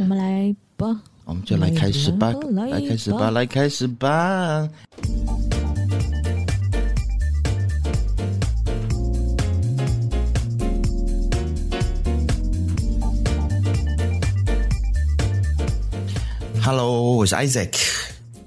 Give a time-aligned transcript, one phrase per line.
[0.00, 4.66] 我们来吧，我们就来开始吧，来开始吧，来开始吧。
[16.62, 17.68] Hello，我是 Isaac。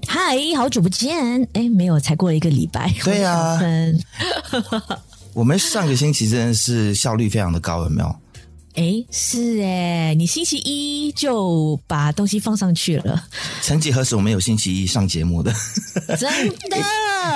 [0.08, 1.48] 嗨，好久不见。
[1.52, 2.92] 哎，没有，才过了一个礼拜。
[3.04, 3.60] 对呀，
[5.34, 8.16] 我们 上个星期真的是效率非常的高，有没有？
[8.74, 13.24] 哎，是哎，你星期一就把东西放上去了。
[13.62, 15.52] 曾几何时，我们有星期一上节目的，
[16.18, 16.28] 真
[16.68, 16.76] 的，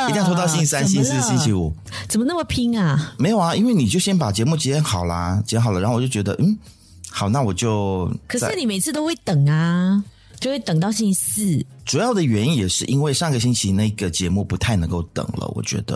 [0.09, 1.73] 一定要拖到星期三、星期四、星期五，
[2.09, 3.15] 怎么那么拼啊？
[3.19, 6.59] 没有啊，因为你就先把节目剪好啦，剪好了，然后我就觉得，嗯，
[7.09, 8.13] 好，那我就。
[8.27, 10.03] 可是你每次都会等啊，
[10.41, 11.67] 就会等到星期四。
[11.85, 15.95] 主要的原因也是因为上个星期那个节目不太能够等了，我觉得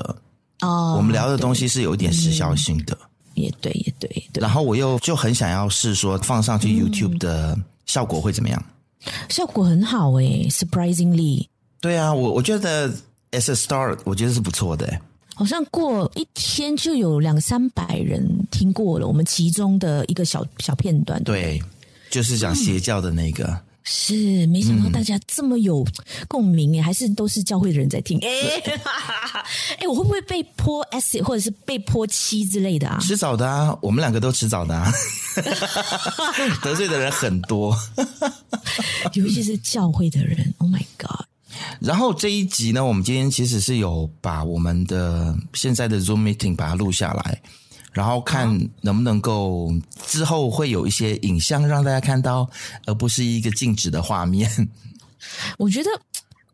[0.61, 2.97] 哦，我们聊的东西是有一点时效性的。
[3.35, 4.41] 也对，也对，对。
[4.41, 8.65] 然后我又就很想要试说放上去 YouTube 的效果会怎么样？
[9.05, 11.47] 嗯、效果很好诶，surprisingly。
[11.81, 12.89] 对啊，我我觉得
[13.33, 15.01] as a start，我觉得是不错的。
[15.35, 21.23] 好像过一天就有两三百人听过了我们其中的一个小小片段。
[21.25, 21.61] 对，
[22.11, 23.45] 就是讲邪教的那个。
[23.47, 25.85] 嗯是，没想到大家这么有
[26.29, 28.63] 共鸣耶，还是都是教会的人在听诶。
[29.79, 32.99] 哎，我会不会被泼 S 或者是被泼七之类的啊？
[33.01, 34.93] 迟早的啊，我们两个都迟早的啊。
[36.63, 37.77] 得罪的人很多，
[39.15, 40.55] 尤其是教会的人。
[40.59, 41.27] Oh my god！
[41.81, 47.43] 然后这一集呢，我们今天其实是有把我们的现在的 Zoom meeting 把它录下来。
[47.93, 48.49] 然后看
[48.81, 49.73] 能不能够
[50.07, 52.49] 之后会有一些影像让大家看到，
[52.87, 54.51] 而不是一个静止的画面。
[55.59, 55.91] 我觉得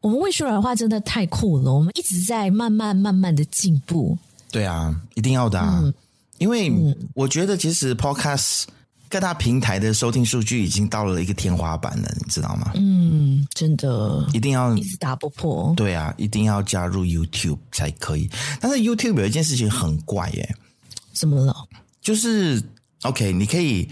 [0.00, 4.19] 我们未说来的话真的太酷了，我们一直在慢慢慢慢的进步。
[4.50, 5.81] 对啊，一定要的啊！
[5.83, 5.94] 嗯、
[6.39, 6.72] 因为
[7.14, 8.64] 我觉得其实 Podcast
[9.09, 12.72] 各大平台的收听数据已经到了一个天花板了，你知道吗？
[12.75, 15.72] 嗯，真的，一定要一直打不破。
[15.77, 18.28] 对啊，一定要加入 YouTube 才可以。
[18.61, 20.56] 但是 YouTube 有一件事情很怪耶。
[21.18, 21.54] 怎么了？
[22.00, 22.62] 就是
[23.02, 23.88] OK，你可以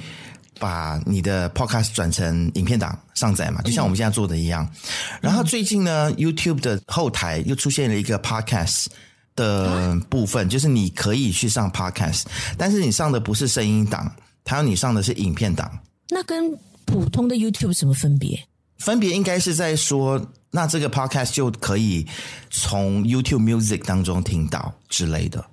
[0.58, 4.64] 把你的 Podcast 转成影片档上载嘛，就像我们现在做的一样。
[4.72, 8.86] 嗯、然后最近呢，YouTube 的后台又出现了一个 Podcast
[9.34, 12.22] 的部分，就是你可以去上 Podcast，
[12.56, 14.10] 但是你上的不是声音档，
[14.44, 15.70] 它要你上的是影片档。
[16.08, 18.46] 那跟普通的 YouTube 什么分别？
[18.78, 22.06] 分别应该是在说，那这个 Podcast 就可以
[22.50, 25.44] 从 YouTube Music 当中听到之类的。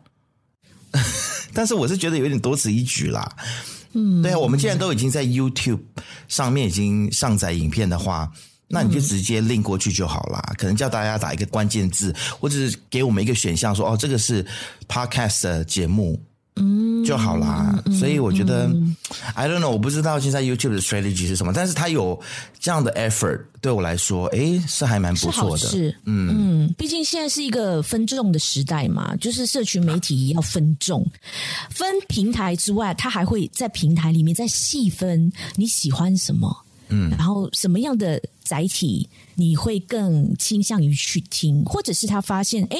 [1.54, 3.30] 但是我是觉得有点多此一举啦，
[3.94, 5.80] 嗯，对啊，我们既然都已经在 YouTube
[6.28, 8.32] 上面已经上载影片的话，
[8.68, 10.42] 那你就直接 link 过去就好啦。
[10.58, 14.46] 可能叫大家打一个关键字，或者是给我们一个选项说，哦，这个是
[14.88, 16.20] Podcast 的节目。
[16.56, 17.82] 嗯，就好啦。
[17.86, 18.96] 嗯、所以我觉得、嗯、
[19.36, 22.20] ，I don't know，我不知道现在 YouTube 的 strategy 是什么，但是他有
[22.60, 25.68] 这样的 effort，对我来说，诶，是还蛮不错的。
[25.68, 26.68] 是，嗯。
[26.68, 31.06] 嗯，毕竟现在是一个分众的时代嘛，就是社群媒体要分众，
[31.70, 39.10] 分平台之外，他还会在平台里面再细分你喜欢什么，嗯，然后什么样的载体。
[39.36, 42.78] 你会更倾向于去听，或者是他发现，哎，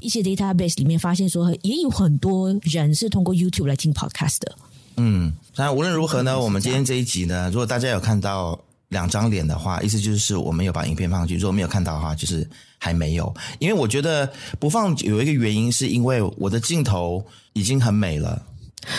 [0.00, 4.56] 一些 database 里面发现说，也有很多人是通过 YouTube 来听 podcast 的。
[4.96, 12.44] 嗯，那无论如何呢，我们今天这一集呢，如果大家有看到两张脸的话，意思就是我们有把影片放上去；如果没有看到的话，就是
[12.76, 13.32] 还没有。
[13.60, 14.28] 因为我觉得
[14.58, 18.42] 不放有一个原因，是因为我的镜头已经很美了，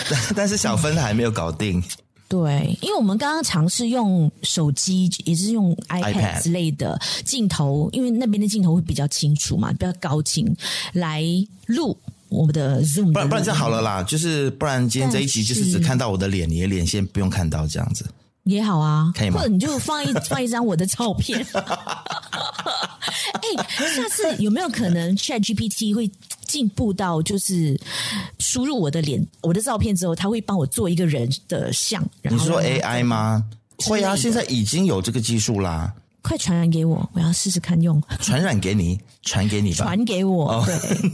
[0.08, 1.82] 但但是小芬还没有搞定。
[2.28, 10.44] 对，因为我们刚刚尝试用手机，也是用 iPad 之类的镜头，因为那边的镜头会比较清楚嘛，比较高清
[10.92, 11.22] 来
[11.66, 11.96] 录
[12.28, 13.12] 我们的 Zoom。
[13.12, 18.04] 不然不然这样好了啦，就是不然今天这一集就是只看到我的脸，你的脸先不用看到这样子
[18.42, 19.38] 也好啊，可以吗？
[19.38, 21.38] 或者你就放一 放一张我的照片。
[23.34, 26.10] 哎，下次有没有可能 ChatGPT 会？
[26.46, 27.78] 进步到就是
[28.38, 32.02] 输入我的脸、我的照片之后，他会帮我做一个人的像。
[32.22, 33.44] 你说 AI 吗？
[33.78, 35.92] 会啊，现在已经有这个技术啦。
[36.22, 38.02] 快传染给我，我要试试看用。
[38.20, 39.84] 传染给你，传给你吧。
[39.84, 40.64] 传给我，哦、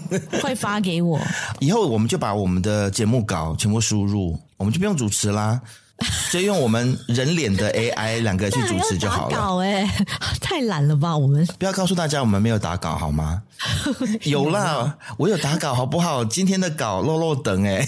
[0.08, 1.20] 对， 快发给我。
[1.61, 5.61] 以后我们就把我们的节目稿全部输入，我们就不用主持啦。
[6.32, 9.37] 就用我们人脸的 AI 两个去主持就好了。
[9.37, 9.88] 打稿哎，
[10.40, 11.16] 太懒了吧？
[11.16, 13.43] 我们不要告诉大家我们没有打稿好吗？
[14.25, 16.25] 有啦，我有打稿好不好？
[16.25, 17.87] 今天的稿漏漏等哎，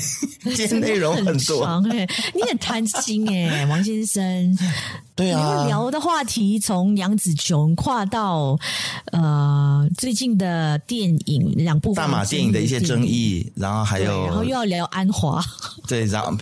[0.55, 4.57] 今天内容很多哎，你很贪心哎，王先生。
[5.17, 8.59] 对啊，聊的话题从杨紫琼跨到
[9.13, 15.43] 呃最近的电影两部大马电影的一些争议，然后还有，然后又要聊安华。
[15.87, 16.37] 对，然后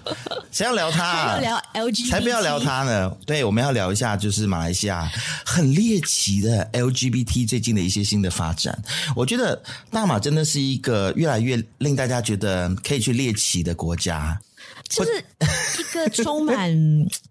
[0.50, 1.34] 谁要聊他？
[1.34, 3.10] 要聊 LGBT，才不要聊他呢。
[3.26, 5.10] 对，我们要聊一下，就是马来西亚
[5.44, 8.76] 很猎奇的 LGBT 最近的一些新的发展。
[9.16, 14.38] 我觉得大马真的是一个越来越令大家觉得可以去猎奇的国家，
[14.88, 15.24] 就是
[15.80, 16.70] 一个充满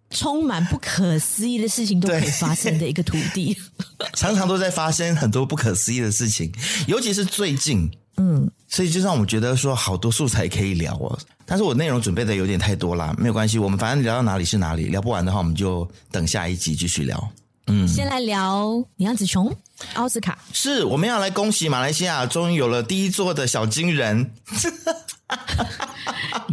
[0.09, 3.55] 充满不可思议的事情都可以发生的一个土地，
[4.13, 6.51] 常常都在发生很多不可思议的事情，
[6.87, 7.89] 尤其是最近。
[8.17, 17.31] 嗯，所以就让我们觉得说好多素材可以聊哦，但是我内容准备的有点太多啦，没有关系，我们反正聊到哪里是哪里，聊不完的话我们就等下一集继续聊。
[17.67, 19.53] 嗯，先来聊杨子琼
[19.93, 24.31] 奥斯卡，是我们要来恭喜马来西亚终于有了第一座的小金人，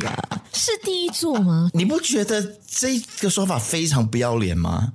[0.00, 0.14] yeah,
[0.52, 1.70] 是第一座吗？
[1.72, 4.92] 你不觉得这个说法非常不要脸吗？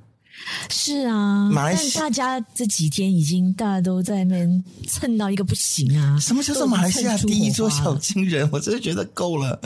[0.70, 6.20] 是啊，马来西亚大家这几天已经大家都在那边蹭到一个不行啊！
[6.20, 8.48] 什么叫做马来西亚第一座小金人？
[8.52, 9.60] 我真的觉得够了。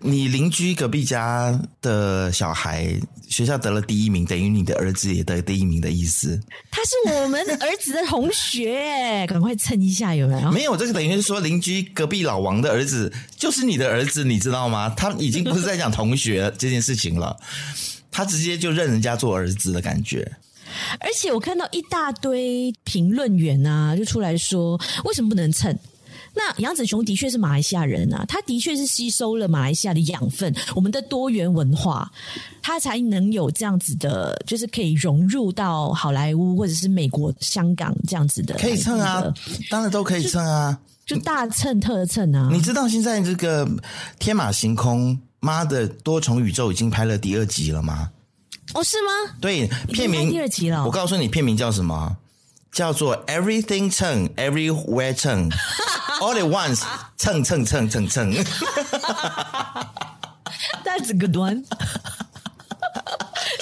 [0.00, 2.98] 你邻居隔壁家的小孩
[3.28, 6.40] 学校得了第一名，等于你的儿子也得第一名的意思。
[6.70, 10.52] 他是我们儿子的同学，赶快蹭一下有没有？
[10.52, 14.92] 没有，这个等于是说邻居隔壁老王的儿子就是你的儿子，你知道吗？
[14.96, 17.36] 他已经不是在讲同学这件事情了。
[18.12, 20.30] 他直接就认人家做儿子的感觉，
[21.00, 25.76] 而且我看到一大堆评论员啊，就出来说为什么不能蹭？
[26.34, 32.10] 那杨子雄的确是马来西亚人啊，他的确是吸收了马来西亚的养分，我们的多元文化，
[32.62, 39.22] 他才能有这样子的，就是可以融入到好莱坞或者是美国、香港这样子的，可以蹭啊，
[39.68, 42.48] 当然都可以蹭啊，就，就大蹭特蹭啊！
[42.50, 43.68] 你知道现在这个
[44.18, 45.18] 天马行空。
[45.44, 48.10] 妈的多重宇宙已经拍了第二集了吗？
[48.74, 49.34] 哦，是吗？
[49.40, 50.84] 对，片名第二集了。
[50.84, 52.16] 我告诉你，片名叫什么？
[52.70, 55.50] 叫做 Everything Cheng Everywhere Cheng
[56.20, 56.82] All at Once
[57.16, 58.32] 蹭蹭蹭蹭蹭。
[60.84, 61.64] That's a good one。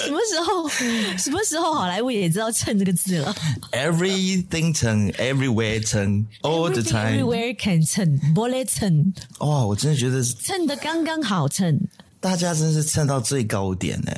[0.05, 0.69] 什么时候？
[1.17, 3.35] 什么时候好莱坞也知道“蹭”这个字了
[3.71, 9.13] ？Everything 蹭，Everywhere 蹭，All the time，Everywhere can 蹭，玻璃蹭。
[9.39, 11.79] 哇，我真的觉得蹭的刚刚好蹭，
[12.19, 14.11] 大家真是蹭到最高点呢。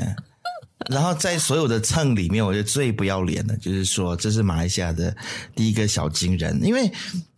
[0.90, 5.16] 然后在所有的蹭里面，我觉得最不要脸的，就是说这是马来西亚的
[5.56, 6.60] 第一个小金人。
[6.62, 6.92] 因为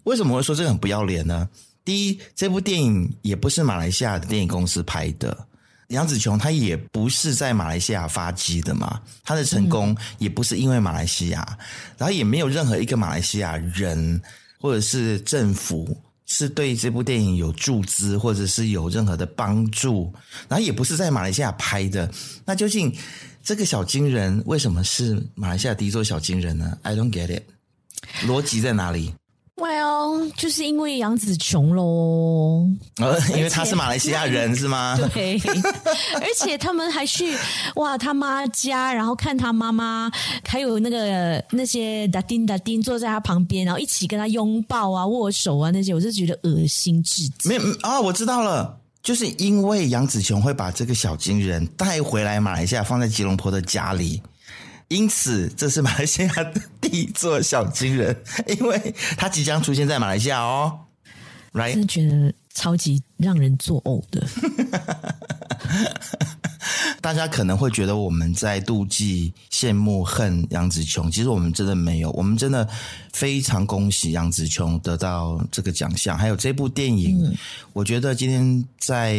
[0.03, 1.47] 为什么会说这个很不要脸呢？
[1.83, 5.47] 第一，这部电影也不是马来西亚的电影公司拍的。
[5.89, 11.57] 杨紫琼她也不是在马来西亚发迹的嘛，她的成功也不是因为马来西亚，
[11.97, 14.21] 然后也没有任何一个马来西亚人
[14.59, 15.95] 或者是政府
[16.25, 20.11] 是对这部电影有注资或者是有任何的帮助，
[20.47, 22.11] 然后也不是在马来西亚拍的。
[22.45, 22.91] 那究竟
[23.43, 27.43] 这个小金人为什么是马来西亚第一座小金人呢？I don't get it，
[28.25, 29.13] 逻辑在哪里
[29.57, 32.67] ？Well，就是因为杨紫琼喽，
[32.97, 34.97] 呃， 因为他是马来西亚人是吗？
[35.13, 35.39] 对，
[36.15, 37.33] 而且他们还去
[37.75, 40.11] 哇他妈家，然后看他妈妈，
[40.45, 47.47] 还有那个那些达丁达丁坐在他旁边，然后一起跟他拥抱啊、握手啊那些，我就觉得恶心至极。
[47.47, 54.21] 没有啊、哦，我知道了，就是因为杨紫琼会把这个小金人带回来马来西亚，放在吉隆坡的家里。
[54.87, 58.15] 因此，这是马来西亚的第一座小金人，
[58.59, 60.79] 因为他即将出现在马来西亚哦。
[61.53, 64.27] 的觉得超级让人作呕的。
[67.01, 72.67] 大家可能会觉得我们在妒忌、羡慕、恨杨紫琼，其实我们真的没有，我们真的
[73.13, 77.23] 非常恭喜杨紫琼得到这个奖项，还有这部电影。
[77.23, 77.35] 嗯、
[77.73, 79.15] 我觉得今天在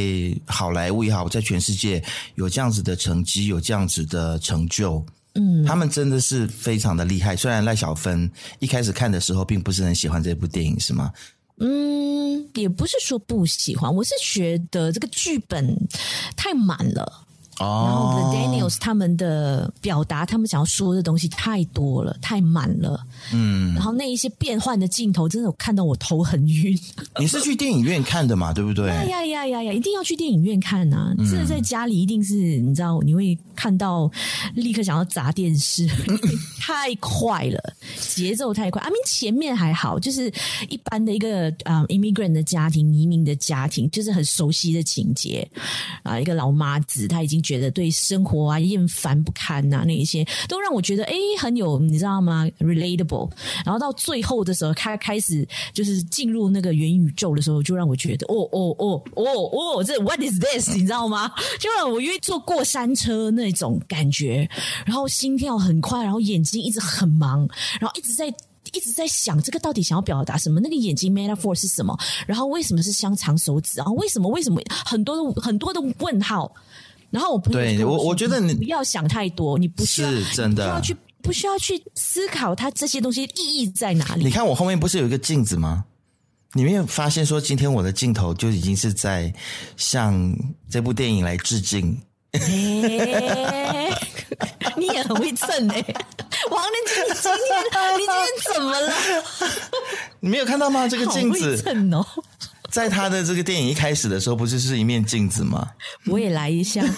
[0.46, 2.02] 好莱坞也好，在全世界
[2.34, 5.04] 有这样子的成绩，有这样子的成就。
[5.36, 7.36] 嗯，他们真的是非常的厉害。
[7.36, 11.12] 虽然赖小芬一开始看的时候并不是很喜欢这部电影，是吗？
[11.58, 15.76] 嗯，也不是说不喜欢，我是觉得这个剧本
[16.36, 17.25] 太满了。
[17.58, 23.00] 哦，然后 The Daniels 他们的表达，他们想要说的东西太多了，太满了。
[23.32, 26.78] 嗯，然后那一些变换的镜头，真的有看到我头很晕。
[27.18, 28.52] 你是去电影院看的嘛？
[28.52, 28.88] 对不对？
[28.88, 29.72] 呀呀呀呀呀！
[29.72, 31.14] 一定要去电影院看啊！
[31.30, 34.10] 这、嗯、在家里一定是你知道，你会看到
[34.54, 35.88] 立刻想要砸电视，
[36.60, 37.74] 太快了，
[38.10, 38.82] 节奏太快。
[38.82, 40.30] I mean 前面还好，就是
[40.68, 45.48] 一般的一个啊、um, immigrant 的家庭，移民的家庭，就是很熟悉的情节
[46.02, 47.42] 啊，一个老妈子，她已经。
[47.46, 53.30] 觉得对生活啊厌烦不堪呐、啊，那一些都让我觉得哎很有你知道吗？relatable。
[53.64, 59.24] 然后到最后的时候，他开始就是进入那个元宇宙的时候，就让我觉得哦哦哦哦
[59.78, 60.74] 哦，这 what is this？
[60.74, 61.30] 你知道吗？
[61.60, 64.48] 就让我因为坐过山车那种感觉，
[64.84, 67.48] 然后心跳很快，然后眼睛一直很忙，
[67.80, 68.34] 然后一直在。
[68.72, 70.58] 一直在想这个到底想要表达什么？
[70.60, 71.96] 那个眼睛 metaphor 是什么？
[72.26, 73.78] 然后为什么是香肠手指？
[73.78, 76.52] 然后为什么为什么很多的很多的问号？
[77.16, 84.22] 然后我朋友对我，我觉得你不要想太多，你不需要是真的不需要去不需要去思考它这些东西意义在哪里。
[84.22, 85.82] 你看我后面不是有一个镜子吗？
[86.52, 89.32] 你没有发现说今天我的镜头就已经是在
[89.78, 90.30] 向
[90.68, 91.98] 这部电影来致敬？
[92.32, 93.90] 欸、
[94.76, 95.94] 你也很会蹭哎、欸，
[96.50, 97.48] 王仁杰，你今天
[97.94, 98.92] 你今天怎么了？
[100.20, 100.86] 你没有看到吗？
[100.86, 102.06] 这个镜子蹭哦，
[102.76, 105.66] 在他的这个电影一开始的时候，不是是一面镜子吗？
[106.04, 106.84] 我也来一下，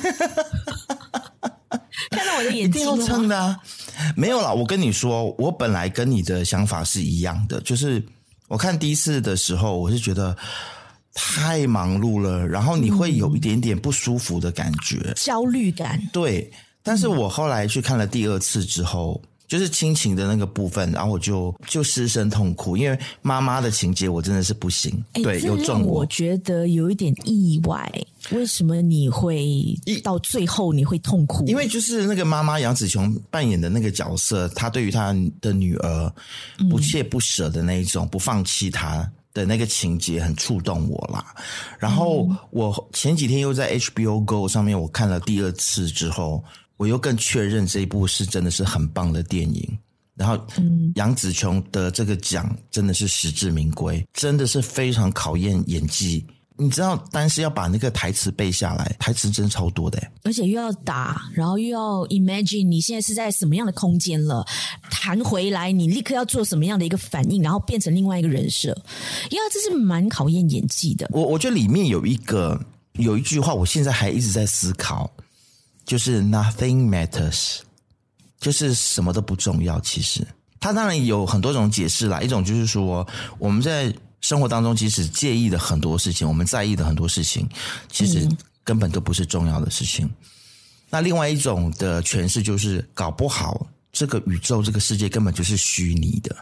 [2.11, 3.57] 看到我的眼睛要蹭的啊！
[4.17, 8.05] 没有啦，我跟你说，我本来跟你的想法是一样的，就是
[8.49, 10.37] 我看第一次的时候，我是觉得。
[11.21, 16.01] 太忙碌了，然后你会有一点点不舒服的感觉，嗯、焦虑感。
[16.13, 16.49] 对，
[16.81, 25.03] 但是我后来去看了第二次之后，嗯、就是亲情的那个部分，然后我就就失声痛哭，因为妈妈的情节我真的是不行。
[25.15, 27.91] 欸、对，有重我，我觉得有一点意外，
[28.31, 29.75] 为什么你会
[30.05, 31.47] 到最后你会痛哭？
[31.47, 36.13] 因为就是那个妈妈杨紫琼扮演的那个角色，她对于她的女儿
[36.71, 39.11] 不切不舍的那一种，嗯、不放弃她。
[39.35, 41.25] 的那个情节很触动我啦，
[41.79, 46.43] 然后我前几天又在 HBO Go 上面我看了第二次之后，
[46.79, 49.79] 我又更确认这一部是真的是很棒的电影。
[50.17, 50.43] 然后
[50.95, 56.25] 杨紫琼的这个奖真的是实至名归，真的是非常考验演技。
[56.61, 64.45] 你知道，单是要把那个台词背下来，台词真超多的，而且又要打，然后又要 imagine 你现在是在什么样的空间了，
[64.91, 68.77] 弹回来，你立刻要做什么样的一个反应，然后变成另外一个人设，
[69.31, 71.09] 因为这是蛮考验演技的。
[71.13, 72.61] 我我觉得里面有一个
[72.95, 75.09] 有一句话，我现在还一直在思考，
[75.89, 77.59] 就是 nothing matters，
[78.39, 79.81] 就是什么都不重要。
[79.81, 80.25] 其实，
[80.61, 83.05] 它当然有很多种解释啦，一种就是说
[83.41, 83.93] 我们在。
[84.21, 87.49] 生活当中，即使介意的很多事情，我们在意的很多事情，
[87.89, 88.29] 其实
[88.65, 90.05] 根本都不是重要的事情。
[90.07, 90.11] 嗯、
[90.91, 96.35] 那另外一种的诠释就是，搞不好这个宇宙、这个世界根本就是虚拟的，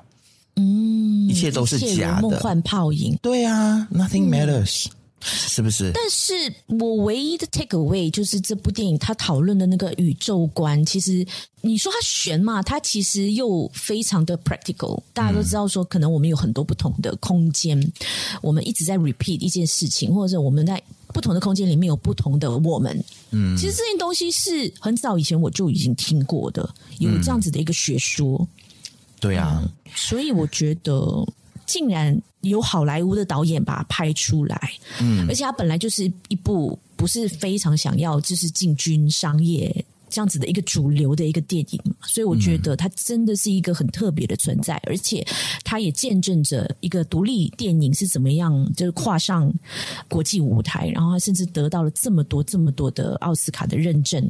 [0.55, 3.15] 嗯，一切都是假的，梦幻泡影。
[3.21, 4.87] 对啊，Nothing matters。
[4.87, 5.91] 嗯是不是？
[5.93, 6.35] 但是
[6.79, 11.27] 我唯一的 take away 就是这部电影它讨论的那个宇宙观，其实
[11.63, 15.03] 你说它悬嘛，它其实又非常的 practical。
[15.13, 17.93] 大家都知道说，可能我们有很多不同的空间，嗯、
[18.43, 23.05] 我们一直在 repeat 一件事情，或者我们在不同的空间里面有不同的我们。
[23.31, 26.63] 嗯，其实这件东西是很早以前我就已经听过的，
[26.99, 28.39] 有这样子的一个学说。
[28.39, 28.49] 嗯、
[29.19, 31.27] 对啊、嗯，所以我觉得。
[31.67, 45.27] 竟然有好莱坞的导演把它拍出来，嗯，而且它本来就是一部不是非常想要就是进军商业这样子的一个主流的一个电影，所以我觉得它真的是一个很特别的存在，而且
[45.65, 49.53] 它也见证着一个独立电影是怎么样就是跨上
[50.09, 54.25] 国际舞台，然后它甚至得到了这么多这么多的奥斯卡的认证，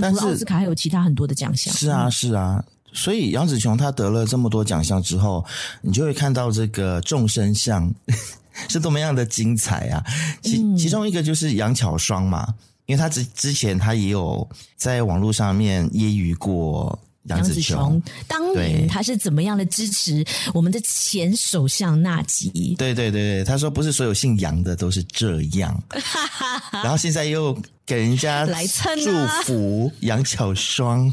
[0.00, 2.64] 但是奥斯卡还有其他很多的奖项，是啊，是啊。
[2.92, 5.44] 所以杨紫琼她得了这么多奖项之后，
[5.82, 7.92] 你就会看到这个众生相
[8.68, 10.04] 是多么样的精彩啊！
[10.42, 12.54] 其其中一个就是杨巧双嘛，
[12.86, 16.98] 因为她之之前她也有在网络上面揶揄过。
[17.24, 20.24] 杨紫琼当年他是怎么样的支持
[20.54, 22.74] 我们的前首相纳吉？
[22.78, 25.82] 对对对对，他说不是所有姓杨的都是这样，
[26.72, 29.10] 然后现在又给人家来祝
[29.44, 31.12] 福杨巧双。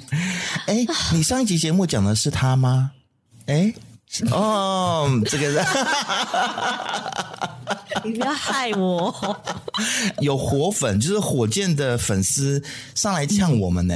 [0.67, 2.91] 哎， 你上一集节目讲的是他吗？
[3.47, 3.73] 哎，
[4.31, 5.65] 哦，这个人，
[8.05, 9.13] 你不要害我。
[10.21, 12.63] 有火粉，就是火箭的粉丝
[12.95, 13.95] 上来呛我们呢？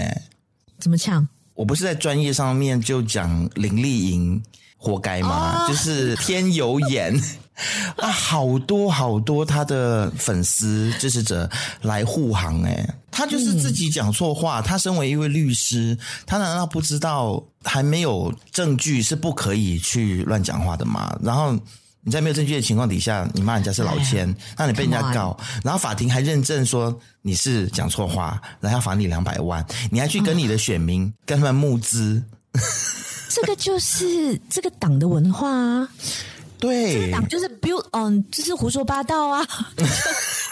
[0.78, 1.26] 怎么呛？
[1.62, 4.42] 我不是在专业上面就讲林丽莹
[4.78, 5.68] 活该吗？Oh.
[5.70, 7.14] 就是天有眼
[7.98, 11.48] 啊，好多好多他的粉丝支持者
[11.84, 14.60] 来护航诶，他就是自己讲错话。
[14.60, 21.16] 他身为一位律师，他难道不知道还没有证据是不可以去乱讲话的吗？
[21.22, 21.56] 然后。
[22.04, 32.24] 你在没有证据的情况底下，你骂人家是老千，哎、那你被人家告，然后法庭还认证说你是讲错话，然后要罚你两百万，你还去跟你的选民、嗯、跟他们募资，
[33.30, 35.88] 这个就是这个党的文化啊。
[36.60, 39.44] 对，这个党就是 build on，就是胡说八道啊，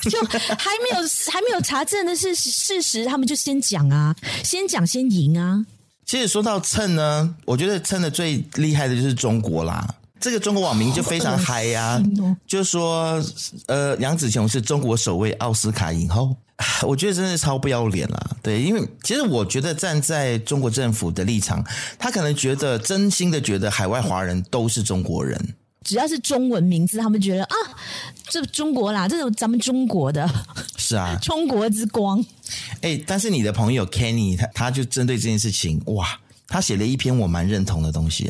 [0.02, 5.64] 就， 就还没有还没有查证的是事实，他们就先讲啊，先讲先赢啊。
[6.06, 9.88] 其实说到蹭呢，我觉得蹭的最厉害的就是中国啦。
[10.20, 13.24] 这个中国网民就非常嗨呀，哦、就说
[13.68, 16.36] 呃，杨紫琼是中国首位奥斯卡影后，
[16.86, 18.38] 我觉得真的超不要脸了。
[18.44, 21.64] 对，因为其实我觉得站在中国政府的立场，
[21.98, 27.56] 他可能觉得真心的觉得海外华人都是中国人，只要是中文名字，他们觉得啊，
[28.28, 30.30] 这中国啦，这是咱们中国的。
[30.78, 32.24] 是啊，中国之光。
[32.82, 38.30] 哎，但是你的朋友 Kenny 他他就针对这件事情，哇，他写了一篇我蛮认同的东西。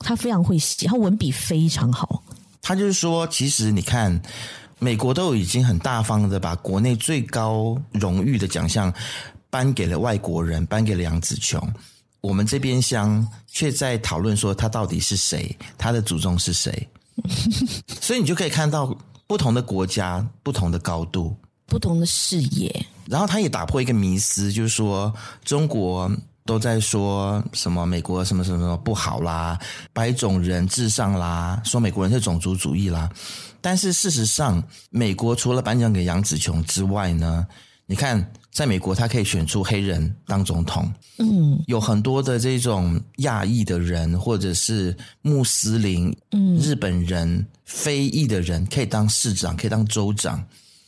[0.00, 2.22] 他非常会写，他文笔非常好。
[2.62, 4.20] 他就是说，其实你看，
[4.78, 8.92] 美国都已经很大方的把国内最高荣誉的奖项
[9.50, 11.60] 颁给了外国人，颁给了杨紫琼。
[12.22, 16.88] 我们这边厢却在讨论说他到底是谁，他的祖宗是谁。
[18.00, 22.86] 所以你就可以看到不同的国家、不同的高度、不同的视野。
[23.06, 25.14] 然后他也打破一个迷思，就是说
[25.44, 26.10] 中国。
[26.44, 29.58] 都在说什么美国什么什么什么不好啦，
[29.92, 33.08] 白种人至上啦，说美国人是种族主义啦。
[33.60, 37.46] 但是事实上，美国除了颁奖给杨紫琼之外呢，
[37.86, 50.42] 你看，在美国他可以选出黑人当总统，嗯，有很多的这种亚裔的人，或者是穆斯林、嗯，日本人、非裔的人可以当市长，可以当州长，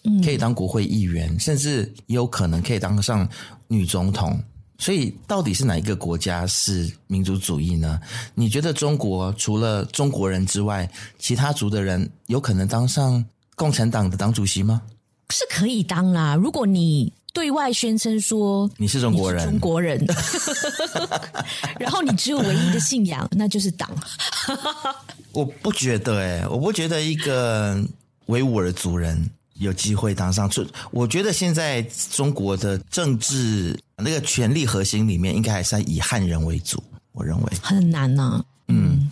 [0.04, 3.28] 嗯，可以当国会议员，甚至也有可能可以当上
[3.68, 4.42] 女总统。
[4.82, 8.00] 所以，到底是哪一个国家是民族主义呢？
[8.34, 13.24] 你觉得中国除了中国人之外，其他族的人有可能当上
[13.54, 14.82] 共产党的党主席吗？
[15.30, 16.34] 是可以当啦。
[16.34, 20.04] 如果你对外宣称说你是中国人，中国人，
[21.78, 23.88] 然后你只有唯一的信仰，那就是党。
[25.30, 27.80] 我不觉得、欸，诶我不觉得一个
[28.26, 29.30] 维吾尔族人。
[29.62, 36.82] 有机会当上，就我觉得现在中国的政治那个权力核心里面，应该还是以汉人为主。
[37.12, 38.44] 我认为很难呐、啊。
[38.68, 39.10] 嗯，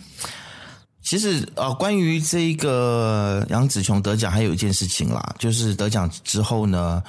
[1.01, 7.03] 其实啊，关于这个杨紫琼得奖，还有一件事情啦，就是得奖之后呢，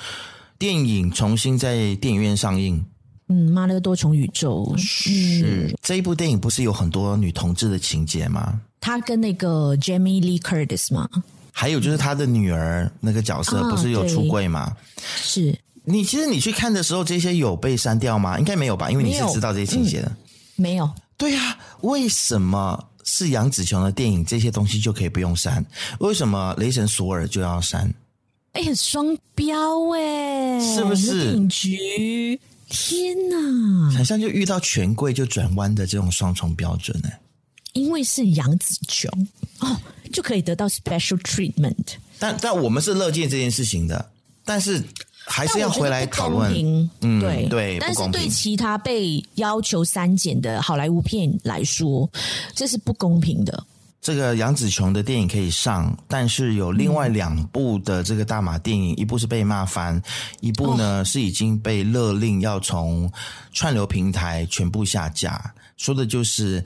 [0.58, 2.84] 电影重新在电影院上映。
[3.28, 8.60] 嗯，妈的多重宇宙是、嗯、这一部电影，不是有很多女同志的情节吗？
[8.80, 11.08] 她跟那个 Jamie Lee Curtis 吗？
[11.52, 14.60] 还有就是他的女儿那个角色不是有出柜吗？
[14.60, 14.76] 啊、
[15.16, 18.38] 是你其实你去看的时候，这些有被删掉吗？
[18.38, 20.10] 应该没有吧，因为你是知道这些情节的。
[20.56, 20.90] 没有。
[21.16, 25.64] 对呀、啊，为什么是杨紫琼的电影，这些东西就可以不用删？
[26.00, 27.92] 为什么雷神索尔就要删？
[28.52, 29.56] 哎，很双标
[29.94, 31.22] 哎，是不是？
[31.24, 33.96] 电影局，天哪！
[33.96, 37.08] 好像就遇到权贵就转弯的这种双重标准呢。
[37.72, 39.10] 因为是杨紫琼
[39.60, 39.76] 哦。
[40.12, 44.10] 就可以得到 special treatment，但但我们是乐见这件事情的，
[44.44, 44.80] 但是
[45.24, 46.52] 还是要回来讨论。
[47.00, 52.08] 嗯，对对，但是对其他被要求删减的好莱坞片来说，
[52.54, 53.64] 这是不公平的。
[54.00, 60.00] 这个杨紫琼的电影可以上，但是有另外两部的这个大马电影，嗯、一部是被骂翻，
[60.40, 63.10] 一部呢、哦、是已经被勒令要从
[63.52, 66.64] 串流平台全部下架，说的就是。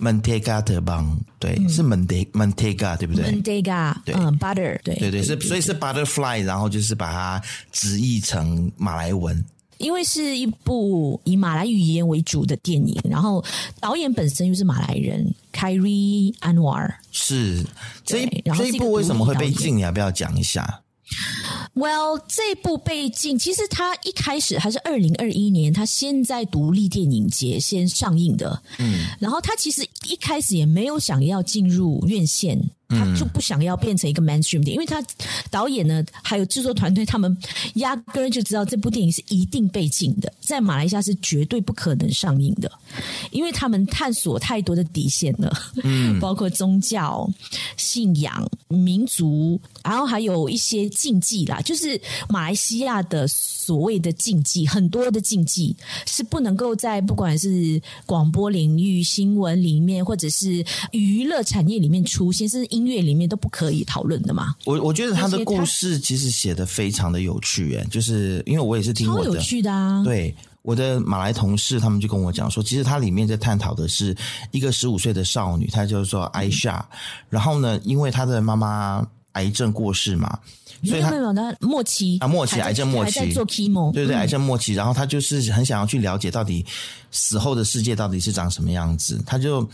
[0.00, 9.44] Mentega terbang，对，嗯、是 Mentega 对不对？Mentega，对，嗯，butter，对，对对是，所以是 butterfly，然后就是把它直译成马来文。
[9.78, 13.44] 因为是一部以马来语言为主的电影，然后
[13.80, 16.88] 导演本身又是马来人，Khairy Anwar。
[17.10, 17.64] 是
[18.04, 19.76] 这一这一部为什么会被禁？
[19.76, 20.80] 你要不要讲一下
[21.74, 32.70] ？Well，这部被禁，其实它一开始还是二零二一年，它先在独立电影节先上映的，嗯，然后它其实一开始也没有想要进入院线。
[32.92, 35.02] 他就不想要变成一个 mainstream 电影，因为他
[35.50, 37.36] 导演呢，还有制作团队，他们
[37.74, 42.70] 压根就知道这部电影是一定被禁的，在马来西亚是绝对不可能上映的，
[43.30, 45.52] 因为他们探索太多的底线了，
[45.82, 47.28] 嗯， 包括宗教、
[47.76, 55.74] 信仰、民族，然后还有一些禁忌啦，就是马来西亚的所谓的禁忌，很多的禁忌
[56.06, 64.54] 是不能够在不管是广播领域、新闻里面，或者是娱乐产业里面出现，是音乐里面都不可以讨论的嘛？
[64.64, 70.02] 我我觉得他的故事其实写的非常的有趣，哎，就是因为我也是听我的，超有趣的啊！
[70.04, 74.16] 对，我的马来同事他们就跟我讲说，其实它里面在探讨的是
[74.50, 76.84] 一个十五岁的少女，她就是说艾莎，
[77.30, 80.38] 然后呢，因为她的妈妈癌症过世嘛，
[80.84, 81.10] 所以她
[81.60, 86.64] 末期啊，末期癌症末期还在做 chemo，对对，癌症末期，然后她就是很想要去了解到底
[87.10, 89.68] 死后的世界到底是长什么样子，她就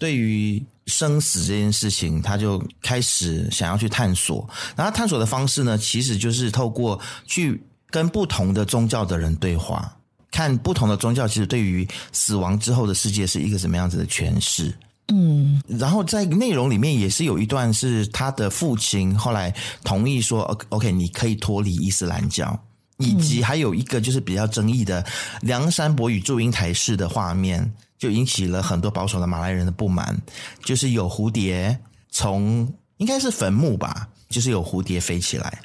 [0.00, 0.60] 对于。
[0.86, 4.48] 生死这件事情，他就开始想要去探索。
[4.74, 9.96] 然后探索的方式呢，其实就是透过去跟不同的宗教的人对话，
[10.32, 14.74] 看不同的宗教其实对于死亡之后的世界是一个什么样子的诠释。
[15.12, 22.60] 嗯，然后在内容里面也是有一段是他的父亲后来同意说，OK，你可以脱离伊斯兰教，
[23.00, 25.04] 以及还有一个就是比较争议的
[25.40, 27.72] 梁山伯与祝英台式的画面。
[28.00, 30.18] 就引起了很多保守的马来人的不满，
[30.64, 31.78] 就是有蝴蝶
[32.10, 35.58] 从应该是坟墓吧，就是有蝴蝶飞起来。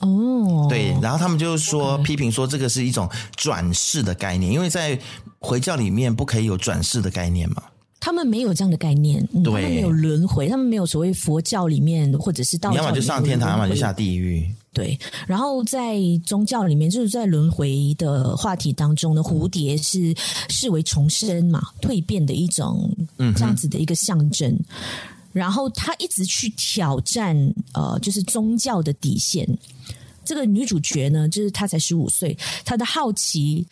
[0.00, 4.98] 哦，对，然后他们就说批评说这个是一种转世的概念，因为在
[5.38, 7.62] 回教里面不可以有转世的概念嘛。
[8.00, 14.52] 他们没有这样的概念，对，他们没有轮回，他们没有所谓佛教里面或者是道要么就上天堂，要么就下地狱。
[14.76, 20.14] 对，然后在宗教里面，就是在轮回的话题当中呢，蝴蝶是
[20.50, 24.52] 视为重生嘛、蜕变的一种，嗯这样子的一个象征。
[24.52, 24.64] 嗯、
[25.32, 27.34] 然后他一直去挑战，
[27.72, 29.48] 呃，就是宗教的底线。
[30.26, 33.66] 这个女主角呢，就是她才十五岁，她的好奇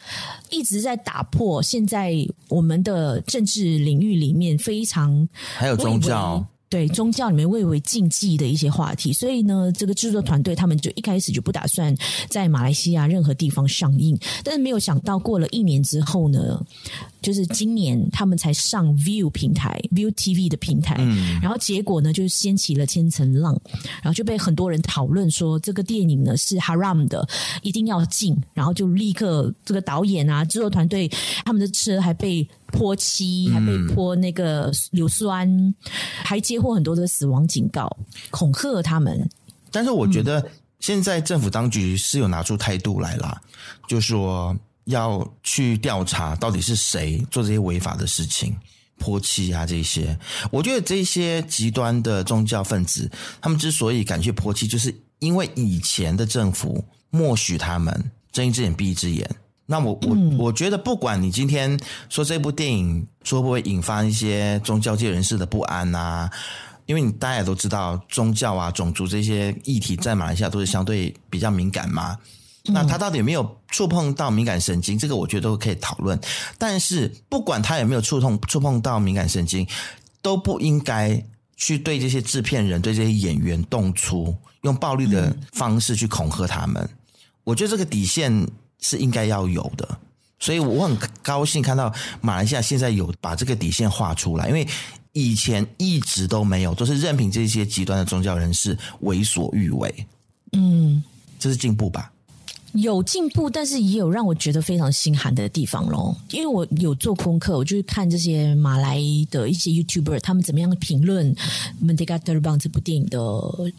[0.48, 2.14] 一直在打破现在
[2.48, 6.42] 我们的政治领域里面非常还有宗教。
[6.68, 11.94] 对宗教里面蔚为禁忌的一些话题，所以呢，这个制作团队他们就一开始就不打算
[12.28, 16.60] 在马来西亚任何地方上映，但是没有想到过了一年之后呢，
[17.24, 23.58] 就是今年他们才上 View 平台，View TV 的平台，嗯，然后结果呢，就掀起了千层浪，
[24.02, 27.26] 然后就被很多人讨论说这个电影呢是 Haram 的，
[27.62, 31.10] 一定要禁，然后就立刻这个导演啊，制作团队
[31.44, 32.46] 他们的车还被。
[32.74, 35.72] 泼漆，还被泼那个硫酸，嗯、
[36.24, 37.88] 还接获很多的死亡警告，
[38.30, 39.30] 恐吓他们。
[39.70, 40.44] 但是我觉得
[40.80, 43.48] 现在政府当局是有拿出态度来了，嗯、
[43.86, 48.56] 就说要去调查到底是谁做这些违法的事情，
[48.98, 50.18] 泼漆啊这些。
[50.50, 59.28] 我觉得这些极端的宗教分子，他们之所以敢去泼漆，就是因为以前的政府默许他们睁一只眼闭一只眼。
[59.66, 66.28] 那我我我觉得，不管你今天说这部电影说会不会引发一些宗教界人士的不安呐、
[66.84, 72.18] 因为你大家也都知道，宗教啊、种族这些议题在马来西亚都是相对比较敏感嘛。
[72.72, 74.98] 那他到底有没有触碰到敏感神经？
[74.98, 76.18] 这个我觉得都可以讨论。
[76.58, 79.66] 但是不管他有没有触碰触碰到敏感神经，
[80.22, 81.22] 都不应该
[81.56, 86.88] 去对这些制片人、对这些演员动粗，用暴力的方式去恐吓他们。
[87.44, 88.46] 我觉得这个底线。
[88.80, 89.98] 是应该要有的，
[90.38, 94.68] 所以我很高兴看到马来西亚现在有把这个底线画出来，因为
[95.12, 100.06] 以前一直都没有，都是任凭这些极端的宗教人士为所欲为。
[100.52, 101.02] 嗯，
[101.38, 102.12] 这是进步吧？
[102.74, 106.16] 有进步，但是也有让我觉得非常心寒的地方咯。
[106.30, 111.34] 因为我有做功课，我就是看这些马来的一些 YouTuber 他们怎么样评论
[111.80, 113.18] 《Merdeka Terbang》这部电影的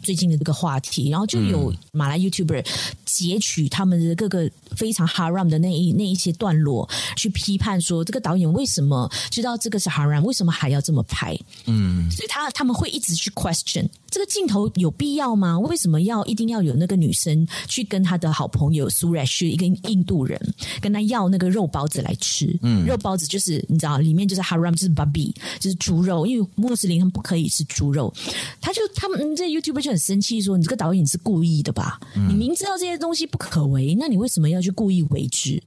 [0.02, 2.64] 最近的这个话题，然后就有马来 YouTuber
[3.04, 11.38] 截取他们的各个非常 Haram 的那一那一些段落，去批判说这个导演为什么知道这个是 Haram，为什么还要这么拍？
[11.66, 15.58] 嗯，所以他他们会一直去 question 这个镜头有必要吗？
[15.58, 18.85] 为什么要一定要有那个女生去跟他的好朋友？
[18.88, 20.40] 苏瑞是一个印度人，
[20.80, 22.56] 跟他要那个肉包子来吃。
[22.62, 26.26] 嗯，肉包子就是你知道，里面就是 haram，就是 babi，就是猪肉。
[26.26, 28.12] 因为穆斯林他们不可以吃猪肉。
[28.60, 32.00] 他就他们这 YouTuber 就很生气，说：“你这个导演是故意的吧？
[32.14, 35.62] 嗯、你明知道这些东西不可为，那你为什么要去故意为之？”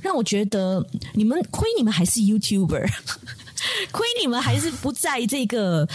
[0.00, 2.90] 让我觉得你们亏你们还是 YouTuber，
[3.90, 5.88] 亏你们还是不在这个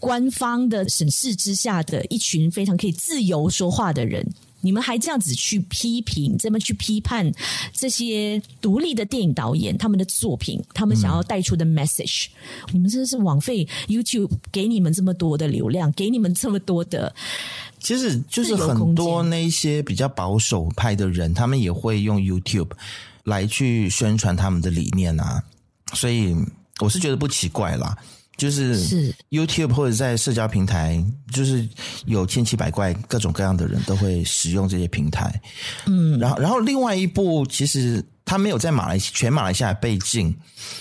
[0.00, 4.26] 官方的审视之下的一群非常可以自由说话的人。
[4.62, 7.30] 你们还这样子去批评，这么去批判
[7.74, 12.28] 这些独立的电影导演他们的作品，他们想要带出的 message，
[12.72, 17.14] 你们真的是枉费 YouTube 给你们这么多的流量，给你们这么多的。
[17.78, 22.70] 其实就是很多那些比较保守派的人，他们也会用 YouTube
[23.24, 25.42] 来去宣传他们的理念啊，
[25.92, 26.34] 所以
[26.78, 27.98] 我是觉得不奇怪啦。
[28.42, 31.00] 就是 YouTube 或者在社交平台，
[31.32, 31.64] 就是
[32.06, 35.40] 有千奇百怪、各种各样的人都会使用这些平台。
[35.86, 40.36] 嗯，然后，然后另外一部其实它没有在马来全马来西亚被禁，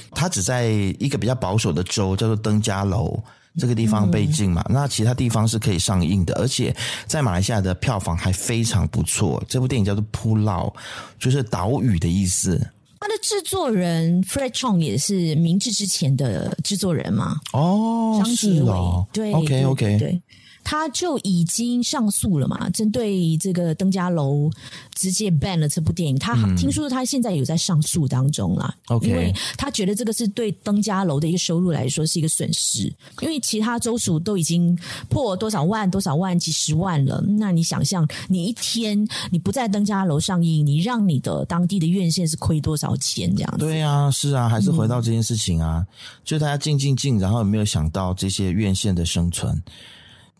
[0.09, 3.21] 它只在一个比较保守的州叫做登嘉楼
[3.59, 4.65] 这个地方被禁嘛。
[4.67, 9.43] 那其他地方是可以上映的，而且在马来西亚的票房还非常不错。
[9.47, 10.73] 这部电影叫做 Pulau，
[11.19, 12.59] 就是岛屿的意思。
[13.01, 17.41] 他的制作人 Fred Chong 也是明治之前的制作人嘛？
[17.51, 18.71] 哦，张杰伟，
[19.11, 20.21] 对，OK OK 对。
[20.63, 24.49] 他就已经上诉了嘛，针对这个登嘉楼
[24.93, 26.17] 直接 ban 了这部电影。
[26.17, 34.77] 他听说他现在有在上诉当中啦，OK，因为他觉得这个是对登嘉楼的一个收入来说是一个损失，因为其他州属都已经
[35.09, 37.21] 破多少万、多少万、几十万了。
[37.27, 43.35] 那你想象，你一天你不在登嘉楼上映，你让你的当地的院线是亏多少钱？
[43.35, 43.57] 这样子？
[43.57, 45.87] 对啊，是啊，还是回到这件事情啊，嗯、
[46.23, 49.61] 就大家静静静，然后有没有想到这些院线的生存？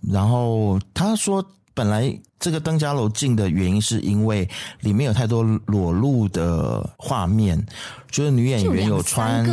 [0.10, 4.48] 然后他说，本来这个登嘉楼禁的原因是因为
[4.82, 7.64] 里面有太多裸露的画面，
[8.10, 9.46] 就是女演员有穿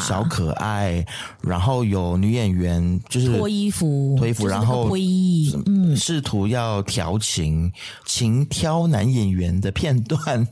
[0.00, 1.04] 小可爱，
[1.42, 4.88] 然后有女演员就是脱衣服，脱衣服，然后
[5.66, 7.72] 嗯，试图要调情，
[8.06, 10.46] 情挑男演员的片段。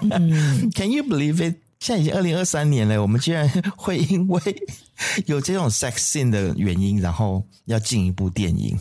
[0.00, 1.56] 嗯， Can you believe it？
[1.80, 4.40] 现在已经二零二三年了，我们居然会因为
[5.26, 8.78] 有这种 sex scene 的原因，然后要进一部电影。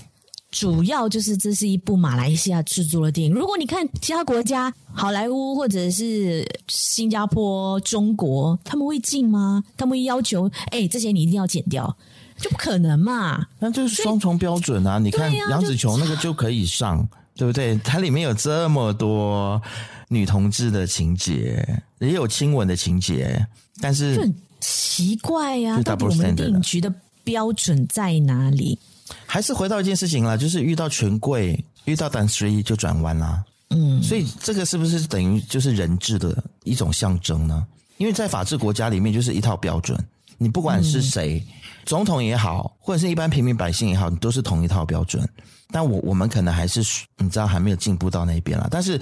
[0.52, 3.34] 主要就是这是一部马来西亚制作的电影。
[3.34, 9.64] 如果你看其他国家，好莱坞或者是新加坡、中国，他们会进吗？
[9.78, 11.96] 他们会要求，哎，这些你一定要剪掉，
[12.38, 13.46] 就不可能嘛？
[13.60, 14.98] 那就是双重标准啊！
[14.98, 17.78] 你看杨紫琼那个就可以上，对不对？
[17.78, 19.62] 它里面有这么多
[20.10, 21.66] 女同志的情节，
[22.00, 23.48] 也有亲吻的情节，
[23.80, 26.94] 但是就很奇怪呀、啊，到底我们电影局的
[27.24, 28.78] 标准在哪里？
[29.26, 33.44] 还是回到一件事情啦，就是遇到权贵，遇到单身就转弯啦。
[33.70, 37.66] 嗯，所以这个是不是等于就是人质的一种象征呢？
[37.98, 39.98] 因为在法治国家里面，就是一套标准，
[40.38, 41.54] 你不管是谁，嗯、
[41.86, 45.28] 总统也好，或者是一般平民百姓也好，你都是同一套标准。
[45.72, 46.82] 但我我们可能还是
[47.18, 49.00] 你知道还没有进步到那边了，但是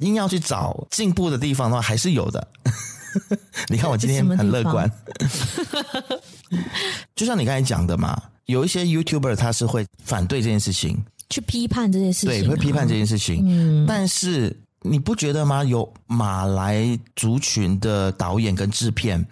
[0.00, 2.48] 硬要去找进步的地方的话，还是有的。
[3.68, 4.90] 你看我今天很乐观，
[7.16, 8.20] 就像你刚才讲的嘛。
[8.46, 13.44] 有一些 YouTuber 他是会反对这件事情，去批判这件事情，对，会批判这件事情。
[13.46, 15.62] 嗯，但是你不觉得吗？
[15.62, 19.24] 有马来族群的导演跟制片，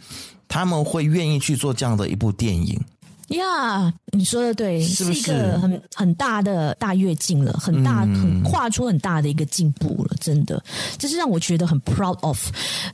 [0.47, 2.81] 他们会愿意去做这样的一部电影。
[3.29, 10.63] 呀，yeah, 你说的对，是，不是，是一个很很大的大跃进了，很大，嗯、很跨出很大的一个进步了，真的，
[10.97, 12.51] 这是让我觉得很 proud of。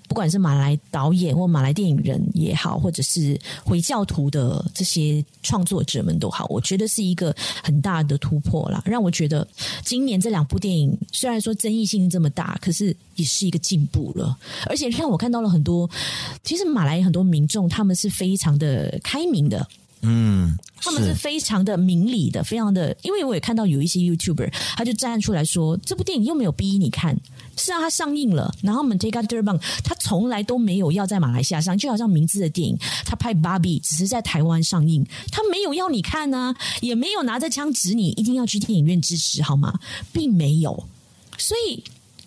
[0.08, 9.46] 不管是马来导演或马来电影人也好，或者是回教徒的这些创作者们都好，我觉得是一个很大的突破啦，让我觉得
[9.84, 15.88] 今年这两部电影虽然说争议性这么大，可是也是一个进步了，而且让我看到了很多，
[16.42, 19.64] 其实马来很多民众他们是非常的开明的。
[20.06, 27.16] 嗯，他们是非常的明理的，非常的，因为我也看到有一些 YouTuber，他就站出来说，这部电影又没有逼你看，
[27.56, 39.78] 是啊它上映了，然后 Mentega Terbang 他从来都没有要在马来西亚上，就好像名字的电影，他拍 Barbie 只是在台湾上映，他没有要你看呢、啊，也没有拿着枪指你一定要去电影院支持，好吗？
[40.12, 40.86] 并没有，
[41.38, 41.82] 所以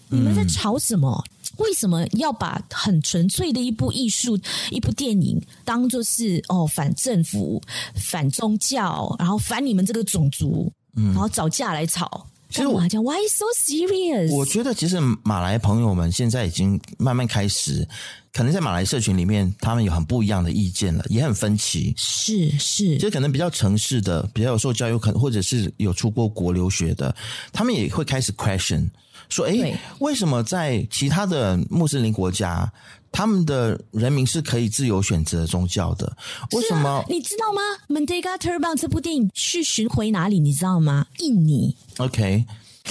[0.09, 1.23] 你们在吵什么？
[1.25, 4.39] 嗯为什么要把很纯粹的一部艺术、
[4.71, 7.61] 一部电影当做是哦反政府、
[7.95, 12.25] 反宗教，然后反你们这个种族，嗯，然后找架来吵？
[12.49, 14.31] 其实我还讲 Why so serious？
[14.31, 17.85] 我觉得其实马来朋友们现在已经慢慢开始，
[18.31, 21.93] 可能在马来社群里面，他们有很不一样的意见了，也很分歧。
[21.97, 27.13] 是是，就可能比较城市的、比较有受教育，可能或者是有出过国留学的，
[27.51, 28.89] 他们也会开始 question。
[29.29, 32.71] 说，哎，为什么在其他的穆斯林国家，
[33.11, 36.17] 他们的人民是可以自由选择宗教的？
[36.51, 36.89] 为什么？
[36.89, 40.39] 啊、你知道吗？Mentega Terbang 这部电影去巡回哪里？
[40.39, 41.07] 你知道吗？
[41.19, 41.75] 印尼。
[41.97, 42.45] OK。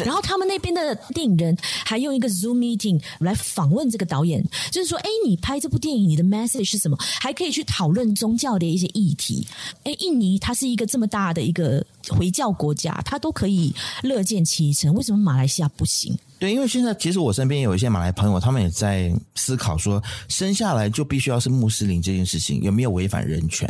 [0.04, 6.98] 然后他们那边的电影人还用一个 Zoom meeting 来访问这个导演，就是说，哎，你拍这部电影，你的 message 是什么？
[7.00, 9.48] 还可以去讨论宗教的一些议题。
[9.84, 16.14] 哎，印尼它是一个这么大的一个回教国家，它都可以乐见其成，为什么马来西亚不行？
[16.38, 23.68] 对，因为现在其实我身边有一些马来朋友，他们也在思考说，生下来就必须要是穆斯林这件事情有没有违反人权？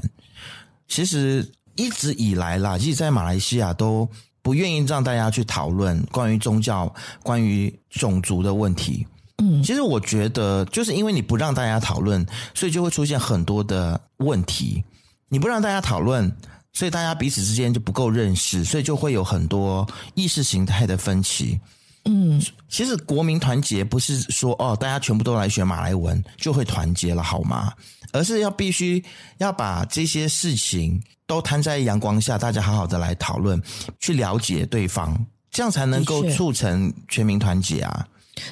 [0.88, 4.08] 其实一直以来啦，其实，在马来西亚都。
[4.42, 9.04] 不愿意让大家去讨论关于宗教、关于种族的问题。
[9.38, 12.24] 嗯，其实我觉得，就是因为你不让大家讨论，
[12.54, 14.84] 所以就会出现很多的问题。
[15.28, 16.32] 你不让大家讨论，
[16.72, 21.58] 所以大家彼此之间就不够认识，所以就会有很多意识形态的分歧。
[22.06, 27.72] 嗯，其实国民团结不是说哦，大家全部都来学马来文就会团结了，好吗？
[28.12, 29.04] 而是要必须
[29.38, 31.02] 要把这些事情。
[31.28, 33.60] 都摊在阳光下，大家好好的来讨论，
[33.98, 38.06] 去了解对方，这样才能够促成全民团结啊！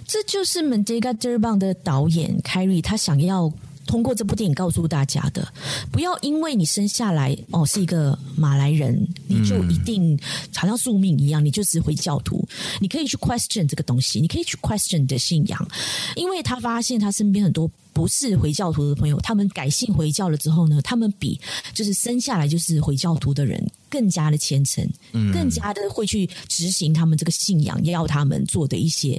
[0.05, 3.49] 这就是 Mentega Terbang 的导演 Khairy 他想要
[3.87, 5.47] 通过这部电影告诉大家的：
[5.90, 10.18] 不要因为你生下来哦是一个马来人，你就一定
[10.55, 12.47] 好像宿命一样，你就是回教徒。
[12.81, 15.68] 你可以去 question 这个东西，你可以去 question 你的信仰，
[16.16, 17.70] 因为他发现他身边很多。
[17.94, 21.40] 不是回教徒的朋友，他们改信回教了之后呢，他们比
[21.73, 29.11] 就是生下来就是回教徒的人更加的虔诚，嗯，更加的会去执行他们这个信仰要他们做的一些，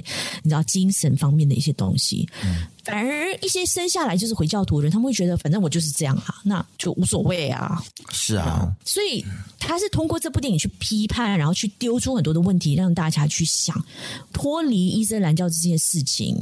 [0.42, 2.28] 你知道精神方面的一些东西。
[2.44, 7.82] 嗯，反而一些生下来就是回教徒的人，他们会觉得反正我就是这样啊，那就无所谓啊。
[8.10, 9.24] 是啊，所以
[9.58, 13.84] 他是通过这部电影去批判，然后去丢出很多的问题，让大家去想
[14.32, 16.36] 脱离伊斯兰教这件事情。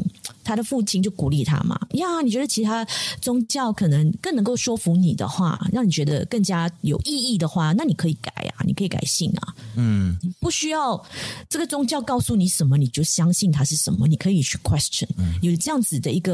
[0.44, 2.86] 他的父亲就鼓励他嘛，呀，你觉得其他
[3.18, 9.54] 宗教可能更能够说服你的话，让你觉得更加有意义的话，那你可以改啊，你可以改信啊。
[9.74, 11.02] 嗯，不需要
[11.48, 15.08] 这个宗教告诉你什么，你就相信它是什么，你可以去 question。
[15.40, 16.33] 有这样子的一个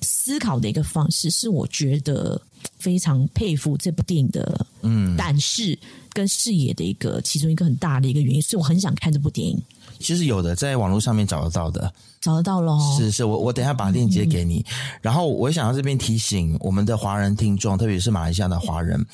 [0.00, 2.40] 思考的一个方式，是我觉得
[2.78, 5.78] 非常佩服这部电影的嗯胆识
[6.12, 9.60] 跟视野的一个其中一个很大的一个原因，所以我很想看这部电影。
[10.00, 12.78] 其实有的，在网络上面找得到的，找得到喽。
[12.96, 14.64] 是是，我我等一下把链接给你。
[14.68, 19.04] 嗯、然后我想要这边提醒我们的华人听众，特别是马来西亚的华人，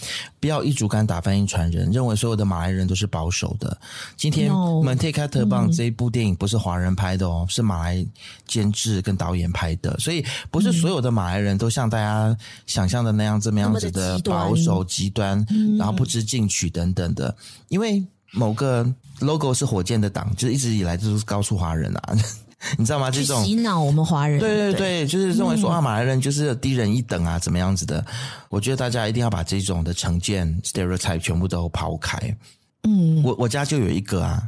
[0.41, 3.77] 不要一竹竿打翻一船人，认为所有的马来人都是保守的。
[4.17, 4.51] 今天
[4.85, 8.07] 《Merdeka Terbang》这一部电影不是华人拍的哦，嗯、是马来
[8.47, 15.45] 监制跟导演拍的，所以不是所有的马来人都像大家想象的那样这么样子的保守极端
[15.79, 17.35] 然后不知进取等等的，
[17.69, 18.05] 因为。
[18.35, 18.87] 某个
[19.21, 22.15] logo 是火箭的党，就是一直以来就是告诉华人啊，
[22.77, 23.11] 你知道吗？
[23.11, 28.05] 这种洗脑我们华人，对对对，对就是认为说啊，马来人就是低人一等啊，怎么样子的？
[28.49, 32.19] 我觉得大家一定要把这种的成见 stereotype 全部都抛开。
[32.83, 34.43] 嗯，我我家就有一个啊，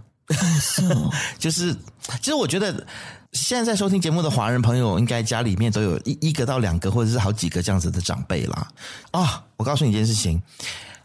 [1.38, 1.75] 就是
[2.20, 2.87] 其实我觉得
[3.33, 8.68] 现在在收听节目的华人朋友，应该家里面都有一一个到两个，或者是好几个这样子的长辈啦。
[9.11, 10.42] 啊，我告诉你一件事情，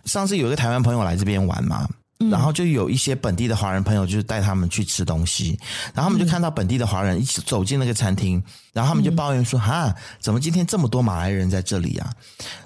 [0.05, 1.87] 上次有一个台湾朋友来这边玩嘛。
[2.29, 5.57] 然后就有一些本地的华人朋友，就是带他们去吃东西，
[5.93, 8.41] 然后他们就看到本地的华人一起走进那个餐厅，
[8.73, 12.13] 然后他们就抱怨说：“哈，怎么今天这么多马来人在这里啊？”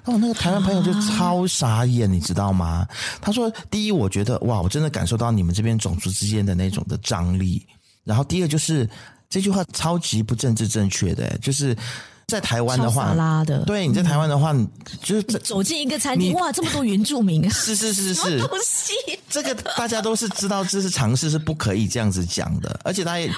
[0.04, 2.86] 然后那个台湾朋友就超傻眼，你知道吗？
[3.20, 7.64] 他说：“第一，我觉得哇，我真的感受到你们这边种族之间的那种的张力。
[8.04, 8.88] 然后第二，就是
[9.28, 11.76] 这句话超级不政治正确的，就是。”
[12.26, 13.60] 在台湾的话，拉的。
[13.64, 14.68] 对，你在台湾的话，嗯、
[15.02, 18.92] 就是走进一个餐厅，哇，这么多原住民啊，是是是是，东西？
[19.30, 23.30] 这个大家都是知道，这是尝试，是不可以这样子讲的，而且他也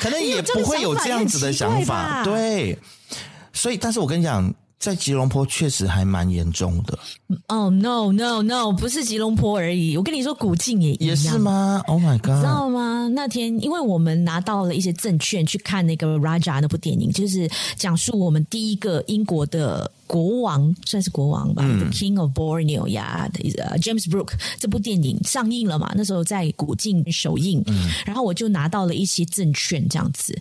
[0.00, 2.78] 可能也不会有这样子的想法，对，
[3.52, 4.52] 所以，但是我跟你讲。
[4.80, 6.98] 在吉隆坡确实还蛮严重的。
[7.48, 9.96] 哦、oh, no no no，不是吉隆坡而已。
[9.96, 11.08] 我跟你说，古晋也一样。
[11.08, 12.30] 也是吗？Oh my god！
[12.30, 13.06] 你知道吗？
[13.14, 19.88] 那天因为我们拿到了一些证券去看那个 Raja 那部电影，就是讲述我们第一个英国的。
[20.10, 23.30] 国王算是国王吧，嗯，The King of Borneo 呀
[23.80, 25.92] ，James Brooke 这部电影上映了嘛？
[25.94, 30.36] 那时候在古晋首映，嗯，然后我就拿到了一些证券，这样子。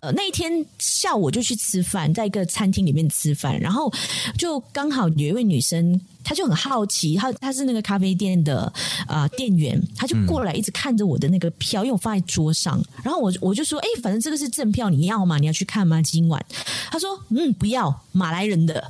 [0.00, 3.92] 呃，那一天下午我就去吃饭，在一个餐厅里面吃饭，然后
[4.36, 8.62] 就刚好有一位女生，她就很好奇，她她是那个咖啡店的
[9.06, 15.38] 啊、呃、店员，她就过来一直看着我的那个票，因为我放在桌上，然后我我就说，哎，反正这个是正票，你要吗？
[15.38, 16.02] 你要去看吗？
[16.02, 16.44] 今晚？
[16.90, 18.82] 她说，嗯，不要，马来人的。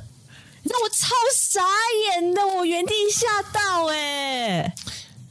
[0.63, 1.61] 你知道我超傻
[2.15, 4.73] 眼的，我原地吓到哎、欸！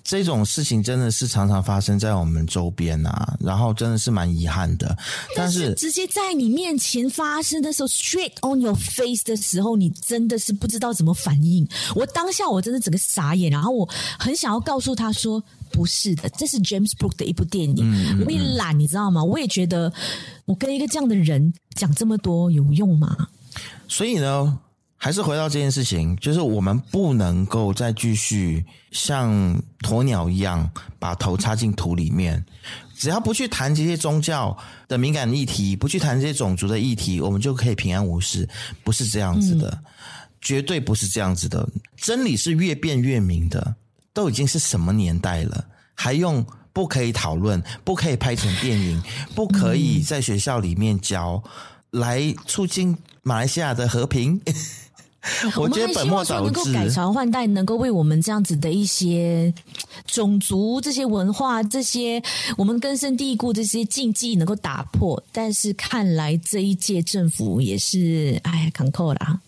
[0.04, 4.94] 这种事情真的是常常发生在我们周边啊，然后真的是蛮遗憾的。
[5.34, 11.66] 但是，直接在你面前发生的时候，straight on your face 的时候，你真的是不知道怎么反应。
[11.94, 15.42] 我当下我真的整个傻眼，然后我很想要告诉他说
[15.72, 17.76] ：“不是的，这是 James Brooke 的一部电影。
[17.80, 19.24] 嗯”我也懒，你知道吗？
[19.24, 19.90] 我也觉得
[20.44, 23.28] 我跟一个这样的人讲这么多有用吗？
[23.88, 24.58] 所以呢？
[25.04, 32.44] 还是回到这件事情，就是我们不能够再继续像鸵鸟一样把头插进土里面。
[32.94, 38.48] 只要不去谈这些宗教的敏感议题，不去谈这些种族的议题，我们就可以平安无事。
[38.84, 39.84] 不是这样子的，嗯、
[40.40, 41.68] 绝对不是这样子的。
[41.96, 43.74] 真理是越辩越明的。
[44.12, 45.64] 都已经是什么年代了，
[45.96, 49.02] 还用不可以讨论，不可以拍成电影，
[49.34, 51.42] 不可以在学校里面教，
[51.90, 54.40] 嗯、来促进马来西亚的和平？
[55.56, 59.54] 我觉得本末倒置，能够改朝换代，能够为我们这样子的一些
[60.06, 62.20] 种族、这些文化、这些
[62.56, 65.22] 我们根深蒂固这些禁忌能够打破。
[65.30, 69.38] 但是看来这一届政府也是哎，坎坷啦。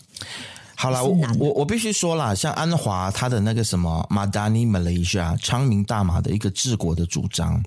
[0.76, 7.62] 好了，我我我必须说啦，像安华他的那个什么 Madani Malaysia 昌明大马的一个治国的主张，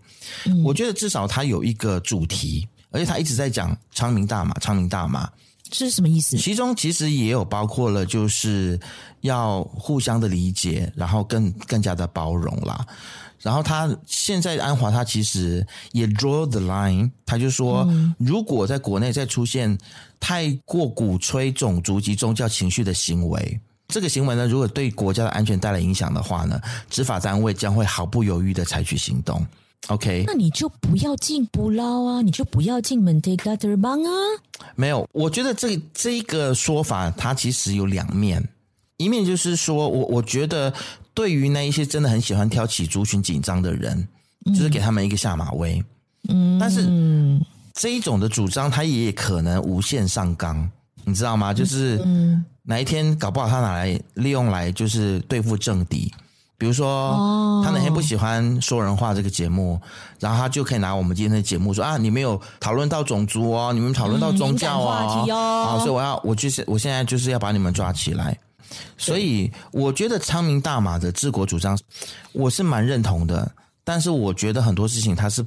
[0.45, 5.29] 嗯、我觉得至少他有一个主题，而且他一直在讲昌明大马，昌明大马。
[5.69, 6.37] 这是什么意思？
[6.37, 8.79] 其中其实也有包括了，就是
[9.21, 12.85] 要互相的理解，然后更更加的包容啦。
[13.39, 19.77] 然后他现在安华他其实也 draw the line，他就说，嗯、如果在国内再出现
[20.19, 26.59] 太过鼓吹种族及宗教情绪的行为，这个行为呢，如果对国家的安全带来影响的话呢，
[26.89, 29.45] 执法单位将会毫不犹豫的采取行动。
[29.87, 34.11] OK，那你就不要进不捞啊，你就不要进 Merdeka Terbang 啊。
[34.75, 38.45] 没有，我觉得这这一个说法，它其实有两面。
[38.97, 40.73] 一面就是说我我觉得，
[41.13, 44.07] 对于那一些真的很喜欢挑起族群紧张的人，
[44.45, 45.81] 嗯、就是给他们一个下马威。
[46.27, 46.85] 嗯，但是
[47.73, 50.69] 这一种的主张，他也可能无限上纲，
[51.05, 51.53] 你知道吗？
[51.53, 52.03] 就是
[52.63, 56.11] 哪一天搞不好他拿来利用来就是对付政敌。
[56.57, 59.79] 比如说，他哪天不喜欢说人话这个节目，
[60.19, 68.35] 然后他就可以拿我们今天的节目说啊，你们有讨论到种族哦，你们讨论到宗教哦，啊，所以我要，我就是我现在就是要把你们抓起来。
[68.97, 71.77] 所以我觉得昌明大马的治国主张，
[72.33, 73.49] 我是蛮认同的，
[73.83, 75.43] 但是我觉得很多事情它是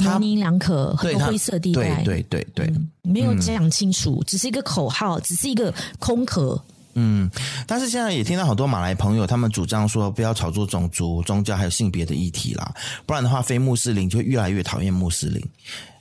[0.00, 6.60] 模棱两可，很多灰色地带，对对对对，嗯，没有讲清楚，嗯，只是一个口号，只是一个空壳。
[6.94, 7.30] 嗯，
[7.66, 12.74] 但是现在也听到好多马来朋友，他们主张说不要炒作种族、宗教还有性别的议题啦，
[13.06, 15.42] 不然的话，非穆斯林就会越来越讨厌穆斯林。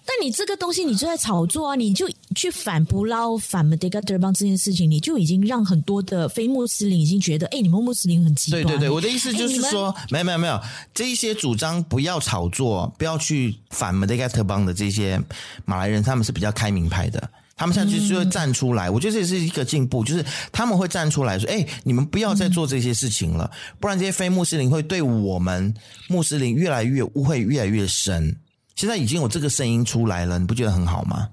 [0.05, 1.75] 但你这个东西，你就在炒作啊！
[1.75, 8.61] 你就去反不捞反 Terbang 这件事情，你就已经让很多的非穆斯林已经觉得，哎，你们穆斯林很极端。
[8.63, 10.59] 对对对，我的意思就是说，没有没有没有，
[10.93, 15.17] 这一些主张不要炒作，不要去反 Terbang 的这些
[15.63, 17.29] 马来人，他们是比较开明派的。
[17.55, 25.73] 他们现在就会站出来，嗯，我觉得这是一个进步，就是他们会站出来说：“哎，你们不要再做这些事情了，嗯，不然这些非穆斯林会对我们
[26.07, 28.35] 穆斯林越来越误会越来越深。”
[28.75, 31.29] 现在已经有这个声音出来了，你不觉得很好吗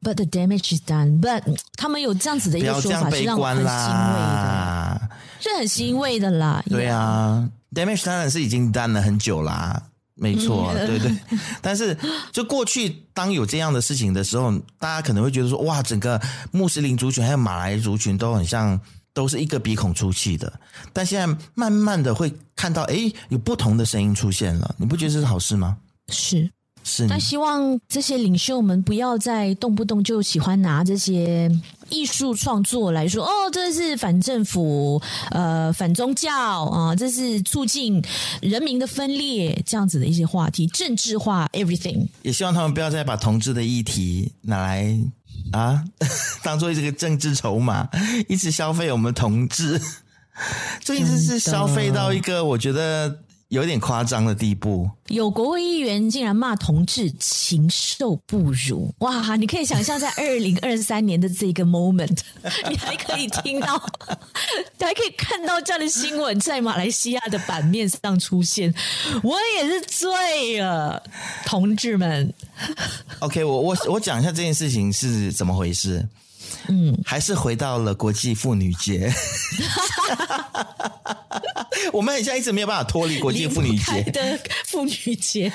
[0.00, 1.20] ？But the damage is done.
[1.20, 1.42] But
[1.76, 5.10] 他们有这样子的一个说法，是让我很欣慰的，
[5.40, 6.62] 是很欣慰的啦。
[6.68, 9.82] 对啊，damage 当然是已经 done 了很久啦。
[10.14, 11.12] 没错，对对，
[11.60, 11.96] 但是
[12.32, 16.20] 就过去当有这样的事情的时候，大家可能会觉得说，哇，整个
[16.52, 18.80] 穆斯林族群还有马来族群都很像，
[19.12, 20.52] 都是一个鼻孔出气的。
[20.92, 25.76] 但现在慢慢的会看到，诶，有不同的声音出现了，你不觉得这是好事吗？
[26.08, 26.48] 是。
[26.86, 31.50] 是，但希望这些领袖们不要再动不动就喜欢拿这些
[31.94, 36.34] 艺术创作来说，哦，这是反政府，呃，反宗教
[36.64, 38.02] 啊，这是促进
[38.42, 42.08] 人民的分裂，这样子的一些话题，政治化 everything。
[42.22, 44.98] 也希望他们不要再把同志的议题拿来
[45.52, 45.84] 啊，
[46.42, 47.88] 当做这个政治筹码，
[48.28, 49.80] 一直消费我们同志，
[50.82, 53.20] 这一直是消费到一个我觉得。
[53.54, 59.36] 有点夸张的地步，有国会议员竟然骂同志禽兽不如，哇！
[59.36, 62.18] 你可以想象在二零二三年的这个 moment，
[62.68, 63.80] 你还可以听到，
[64.76, 68.74] 你 还可以看到这样的新闻在马来西亚的版面上出现，
[69.22, 71.00] 我也是醉了，
[71.46, 72.34] 同志们。
[73.20, 76.04] OK，我我我讲一下这件事情是怎么回事。
[76.68, 79.12] 嗯，还是回到了国际妇女节。
[81.92, 85.52] 我们很像一直没有办法脱离国际妇女节的妇女节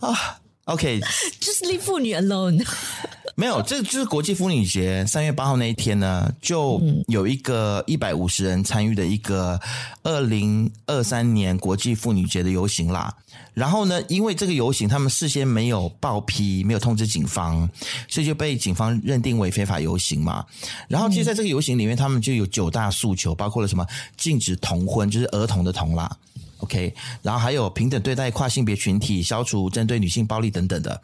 [0.00, 0.38] 啊。
[0.68, 2.62] OK，just leave 妇女 alone。
[3.34, 9.58] 没有，这就是国际妇女节三月八号那一天呢，就有一个一百五十人参与的一个
[10.02, 13.14] 二零二三年国际妇女节的游行啦。
[13.54, 17.68] 然后呢，因为这个游行他们事先没有报批，没有通知警方，
[18.08, 20.44] 所以就被警方认定为非法游行嘛。
[20.88, 26.14] 然后其实在这个游行里面，他们就有九大诉求，包括了什么禁止同婚，就是儿童的童啦。
[26.58, 26.92] OK，
[27.22, 31.00] 然后还有平等对待跨性别群体，消除针对女性暴力等等的。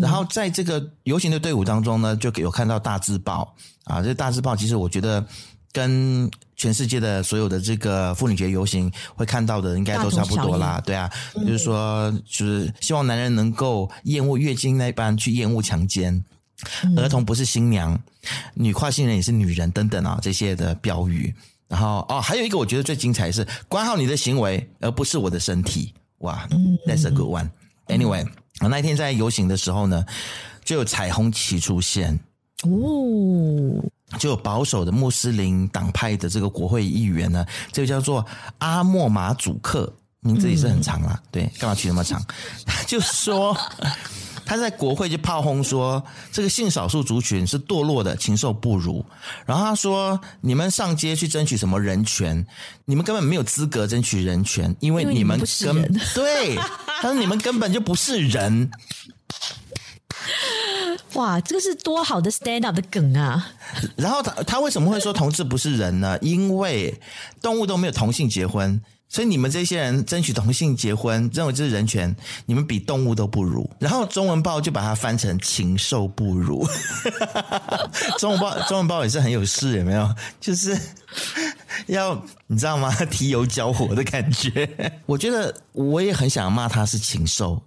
[0.00, 5.24] 然后在这个游行的队伍当中呢，就有看到大字报啊，这大字报其实我觉得
[5.72, 10.80] 跟全世界的所有的这个妇女节游行会看到的应该都差不多啦。
[10.84, 16.22] 对啊，就是说，就是希望男人能够厌恶月经那般去厌恶强奸，
[16.96, 17.98] 儿童不是新娘，
[18.54, 21.34] 女跨性人也是女人等等啊，这些的标语。
[21.72, 25.94] 然后哦，还有一个我觉得最精彩的是管好你的行为，而不是我的身体。
[26.18, 26.46] 哇
[26.86, 27.48] ，That's a good one。
[27.86, 28.28] Anyway，
[28.60, 30.04] 我那一天在游行的时候呢，
[30.62, 32.20] 就有彩虹旗出现
[32.64, 33.82] 哦，
[34.18, 38.22] 就有保守的穆斯林党派的这个国会议员呢，这个叫做
[38.58, 42.22] 阿莫马祖克，名字也是很长啦，对，干嘛取那么长？
[42.66, 43.56] 他就说。
[44.52, 49.02] 他在国会就炮轰说，这个性少数族群是堕落的，禽兽不如。
[49.46, 52.46] 然后他说，你们上街去争取什么人权？
[52.84, 56.54] 你们根本没有资格争取人权，因为你们根本 对，
[57.00, 58.70] 他说你们根本就不是人。
[61.14, 63.52] 哇，这个是多好的 stand up 的梗啊！
[63.96, 66.18] 然后他他为什么会说同志不是人呢？
[66.20, 67.00] 因为
[67.40, 68.78] 动物都没有同性结婚。
[69.12, 73.68] 所以你们这些人争取同性结婚，认为这是人权，你们比动物都不如。
[73.78, 76.66] 然后中文报就把它翻成“禽兽不如”。
[78.18, 80.08] 中文报中文报也是很有事，有没有？
[80.40, 80.74] 就是
[81.88, 82.90] 要你知道吗？
[83.10, 84.66] 提油交火的感觉。
[85.04, 87.62] 我觉得我也很想骂他是禽兽，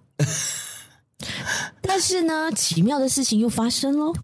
[1.80, 4.16] 但是呢，奇妙的事情又发生喽。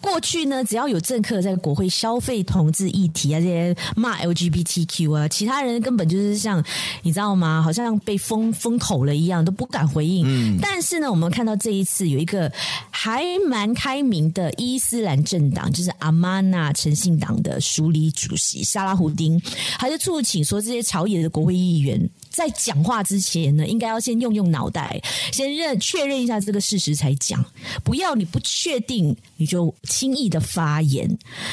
[0.00, 6.64] 过去呢，只要有政客在国会消费同志议题啊，这些骂 LGBTQ 啊，其他人根本就是像
[7.02, 7.60] 你知道吗？
[7.62, 10.24] 好像被封封口了一样，都不敢回应。
[10.26, 12.50] 嗯，但是呢，我们看到这一次有一个
[12.90, 19.40] 还蛮开明的伊斯兰政党，就是阿曼纳诚信党的署理主席沙拉胡丁，
[19.78, 22.08] 还是促请说这些朝野的国会议员。
[22.38, 25.00] 在讲话之前呢，应该要先用用脑袋，
[25.32, 27.44] 先认确认一下这个事实才讲，
[27.82, 31.10] 不要你不确定你就轻易的发言。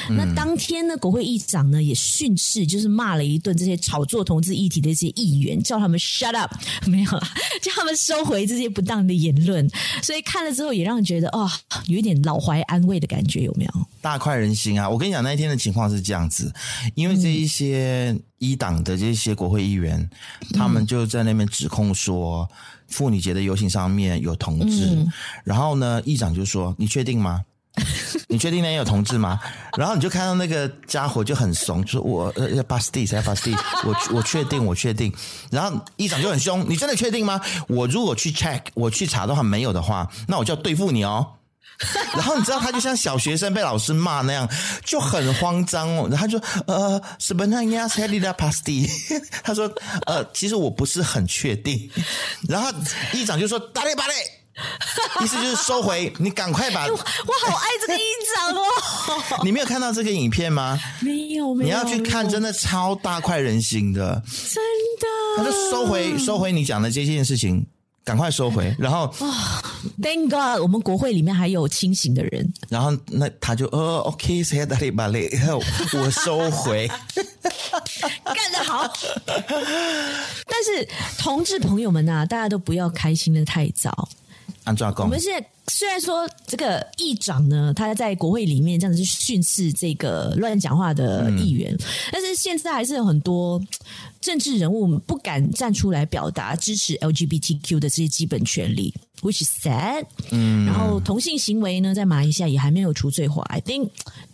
[0.09, 6.53] 嗯、那当天呢，国会议长呢也训斥，就是骂了一顿这些炒作同志议题的这些议员，叫他们 shut up，
[6.87, 7.27] 没有啊，
[7.63, 9.67] 叫他们收回这些不当的言论。
[10.03, 11.49] 所以看了之后，也让人觉得哦，
[11.87, 13.71] 有一点老怀安慰的感觉，有没有？
[14.01, 14.87] 大快人心啊！
[14.87, 16.53] 我跟你讲，那一天的情况是这样子，
[16.93, 22.47] 因为这一些一党的这些国会议员，嗯、他们就在那边指控说，
[22.87, 25.11] 妇女节的游行上面有同志，嗯、
[25.43, 27.41] 然后呢，议长就说：“你确定吗？
[28.29, 29.39] 你确定那边有同志吗？”
[29.77, 33.53] 然后你就看到那个家伙就很怂，就说：“我呃要 basti 才 basti，
[33.85, 35.13] 我我确定，我确定。”
[35.51, 37.39] 然后议长就很凶：“你真的确定吗？
[37.67, 41.27] 我如果去 check，我去查的话没有的话，那我就要对付你哦。”
[42.15, 44.49] 然后你知道他就像小学生被老师骂那样，
[44.85, 46.07] 就很慌张哦。
[46.09, 48.87] 然后他就呃，什么那样才利拉帕斯蒂？
[49.43, 49.69] 他说
[50.05, 51.89] 呃，其实我不是很确定。
[52.47, 52.71] 然后
[53.13, 54.13] 议长就说：“打嘞打嘞。”
[55.21, 56.85] 意思就是收回，你赶快把。
[56.87, 58.01] 我好爱这个议
[58.33, 59.41] 长哦。
[59.43, 60.79] 你没有看到这个影片吗？
[61.01, 61.69] 没有，没有。
[61.69, 64.23] 你要去看，真的超大快人心的。
[64.53, 64.63] 真
[65.01, 65.07] 的。
[65.37, 67.67] 他就收回，收回你讲的这件事情。
[68.05, 69.61] 赶快收回， 然后啊
[70.01, 72.53] ，Thank God，我们国会里面还有清醒的人。
[72.69, 75.27] 然后那他就呃，OK，谁打雷巴雷？
[75.93, 76.87] 我收回，
[78.23, 78.93] 干得好。
[79.25, 80.87] 但是
[81.17, 84.07] 同志朋友们呐、啊，大家都不要开心的太早。
[84.65, 91.79] 安抓工，我们现在虽然说这个议长呢，他在国会里面这样子去训斥这个乱讲话的议员，嗯、
[92.11, 93.61] 但是现在还是有很多。
[94.21, 98.91] 政治人物不敢站出来表达支持 LGBTQ 的这些基本权利
[99.25, 100.05] ，which is sad。
[100.31, 103.89] 嗯，然后同性行为呢，在马来西亚也还没有除罪化，I think，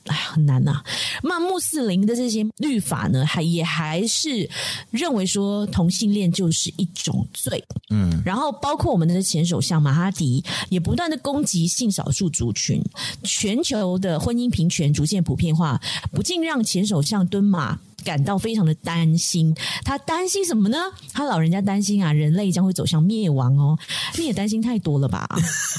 [0.05, 0.83] 哎呀，很难呐、啊。
[1.23, 4.49] 那穆斯林的这些律法呢，还也还是
[4.91, 7.63] 认为说同性恋就是一种罪。
[7.89, 12.81] 嗯，然后包括我们的前首相马哈迪也不断的攻击性少数族群，
[13.23, 15.81] 全球的婚姻平权逐渐普遍化，
[16.11, 17.79] 不禁让前首相敦马。
[18.03, 20.77] 感到非常的担心，他担心什么呢？
[21.13, 23.77] 他老人家担心啊，人类将会走向灭亡哦。
[24.17, 25.27] 你也担心太多了吧？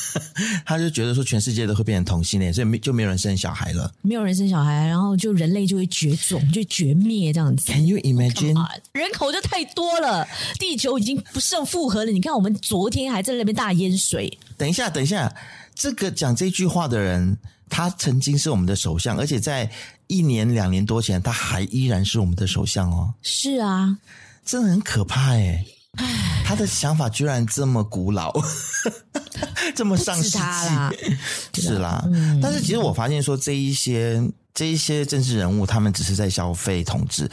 [0.64, 7.72] 他就觉得说，全世界都会变成同性恋，所以没就没有人生小孩了，没有人生小孩，然后就人类就会绝种，就绝灭这样子。
[7.72, 8.54] Can you imagine？
[8.92, 10.26] 人口就太多了，
[10.58, 12.10] 地球已经不胜负荷了。
[12.10, 14.38] 你看，我们昨天还在那边大淹水。
[14.56, 15.32] 等一下，等一下，
[15.74, 17.36] 这个讲这句话的人。
[17.72, 19.68] 他曾经是我们的首相，而且在
[20.06, 23.14] 一年两年多前，他还依然是我们的首相哦。
[23.22, 23.96] 是啊，
[24.44, 25.64] 真的很可怕哎！
[25.96, 28.30] 唉，他的想法居然这么古老，
[29.74, 30.38] 这么上世纪。
[30.38, 30.92] 啦
[31.54, 37.26] 是啦，嗯、但是其实我发现说，这一些这一些政治人物，他们只是在消费统治，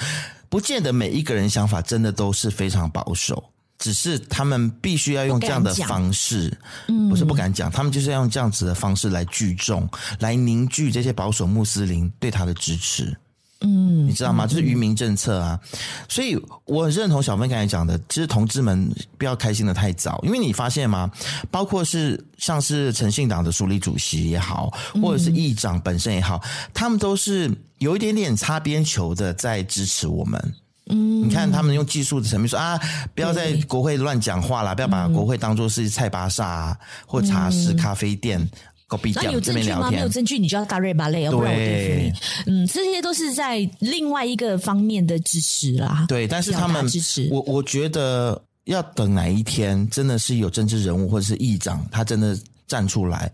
[0.48, 3.44] 不见得每一个人想法真的都是非常保守。
[3.80, 6.50] 只是他们必须要用这样的方式，
[6.86, 13.18] 不，嗯、不是不敢讲，他们就是要用这样子的方式来聚众，来凝聚这些保守穆斯林对他的支持。
[13.62, 14.48] 嗯，你知道吗？
[14.48, 15.60] 就是愚民政策啊。
[15.74, 21.12] 嗯、所以我很认同小芬刚才讲的，其实同志们不要开心的太早，因为你发现吗？
[21.52, 27.50] 包括是像是诚信党的署理主席也好，或者是议长本身也好，嗯、他们都是
[27.80, 30.54] 有一点点擦边球的在支持我们。
[30.90, 32.80] 嗯，你看他们用技术的层面说啊，
[33.14, 38.50] 不要在国会乱讲话啦，不要把国会当做是菜巴萨啊，嗯、或茶室、咖啡店、
[38.88, 39.92] 隔壁店这边聊天。
[39.92, 42.54] 没有证据，你就要打瑞巴雷，要不然我对付你。
[42.54, 46.06] 嗯，这些都是在另外一个方面的支持啦。
[46.08, 52.38] 对，但是他们支持我，我觉得要等哪一天真的是有政治人物或者是议长，他真的
[52.68, 53.32] 站出来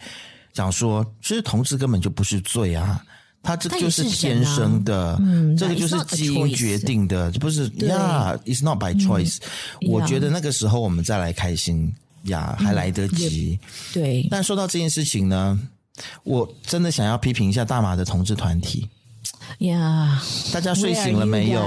[0.53, 3.01] 讲说，其实同志根本就不是罪啊。
[3.45, 9.37] 他这就是天生的，啊、嗯，这个就是基因决定的，这不是呀？It's not by choice。
[9.81, 11.93] 嗯、我觉得那个时候我们再来开心
[12.23, 13.59] 呀，还来得及。
[13.93, 14.27] 对。
[14.31, 15.59] 但说到这件事情呢，
[16.23, 18.89] 我真的想要批评一下大马的同志团体。
[19.59, 21.61] 呀，yeah, 大家睡醒了没有？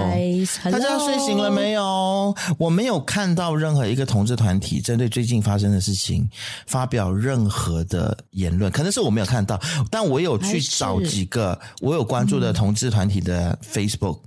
[0.70, 2.34] 大家睡醒了没有？
[2.58, 6.28] 我没有看到任何一个同志团体针对最近发生的事情
[6.66, 14.18] 发表任何的言论，可能是我没有看到，但我有去找几个我有关注的同志团体的 Facebook，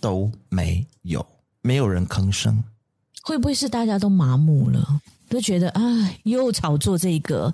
[0.00, 1.24] 都没有，
[1.62, 2.62] 没有人吭声。
[3.22, 5.00] 会不会是大家都麻木了？
[5.28, 5.82] 都觉得啊，
[6.24, 7.52] 又炒作这个，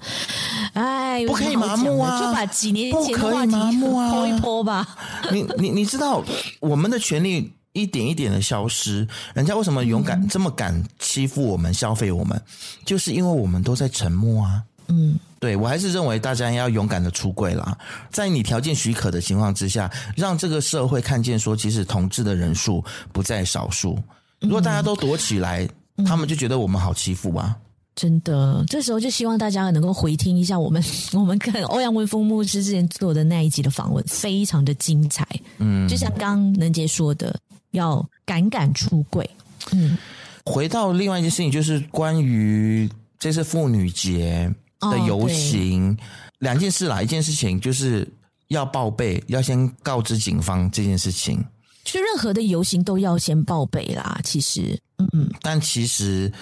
[0.73, 2.21] 哎，不可以麻木啊！
[2.21, 4.97] 就把几年前的话题泼一泼吧。
[5.33, 6.23] 你你你知道，
[6.61, 12.41] 我们的权利一点一点的消失，人家为什么勇敢、嗯、这么敢欺负我们、消费我们？
[12.85, 14.63] 就是因为我们都在沉默啊。
[14.89, 17.77] 嗯，对，我还是认为大家要勇敢的出柜啦，
[18.11, 23.99] 在你条件许可的情况之下，让这个社会看见说，其实同志的人数不在少数。
[24.41, 25.67] 如果大家都躲起来，
[25.97, 27.57] 嗯、他们就觉得我们好欺负啊。
[27.97, 30.83] 真的，这时候就希望大家能够回听一下我们
[31.15, 35.25] 我们跟欧阳文峰牧师之前做的那一集的访问，非常的精彩。
[35.59, 37.39] 嗯，就像刚能杰说的，
[37.71, 39.29] 要敢敢出柜。
[39.73, 39.97] 嗯，
[40.45, 42.91] 回到另外一件事情，就是关于
[43.21, 45.97] 这次妇女节的游行，哦、
[46.41, 47.01] 两件事啦。
[47.01, 48.07] 一件事情就是
[48.49, 51.43] 要报备，要先告知警方这件事情。
[51.85, 54.19] 就任何的游行都要先报备啦。
[54.25, 54.77] 其实，
[55.13, 56.33] 嗯，但其实。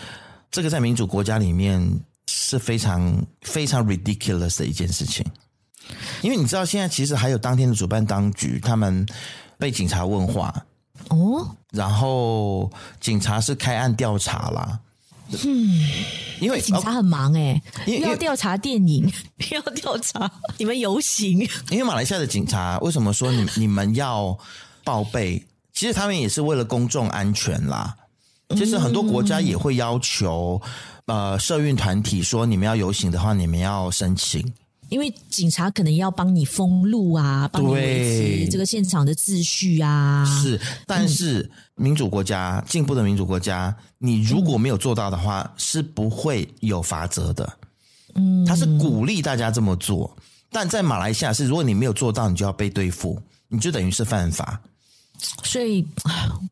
[0.53, 1.83] 这个在民主国家里面
[2.29, 5.25] 是非常非常 ridiculous 的一件事情，
[6.21, 9.05] 因为你知道，现在其实还有当天的主办当局，他们
[9.59, 10.55] 被警察问话
[11.09, 14.79] 哦，然后警察是开案调查啦。
[15.31, 15.89] 嗯，
[16.39, 19.11] 因为警察很忙哎，又要调查电影，
[19.51, 21.39] 又要调查你们游行。
[21.71, 24.39] 因为马来西亚的警察为什么说你你们要
[24.85, 25.43] 报备？
[25.73, 27.97] 其实他们也是为了公众安全啦。
[28.55, 30.61] 其实很多国家也会要求，
[31.07, 34.41] 呃，社运团体说你们要游行的话，你们要申请，
[34.89, 40.25] 因为警察可能要帮你封路啊，帮你维持这个现场的秩序啊。
[40.25, 47.51] 是，但是民主国家、进步的民主国家，你如果没有做到的话，是不会有罚则的。
[48.15, 50.15] 嗯，他是鼓励大家这么做，
[50.51, 54.61] 但在马来西亚是，如果你没有做到，你就要被对付，你就等于是犯法。
[55.43, 55.87] 所以，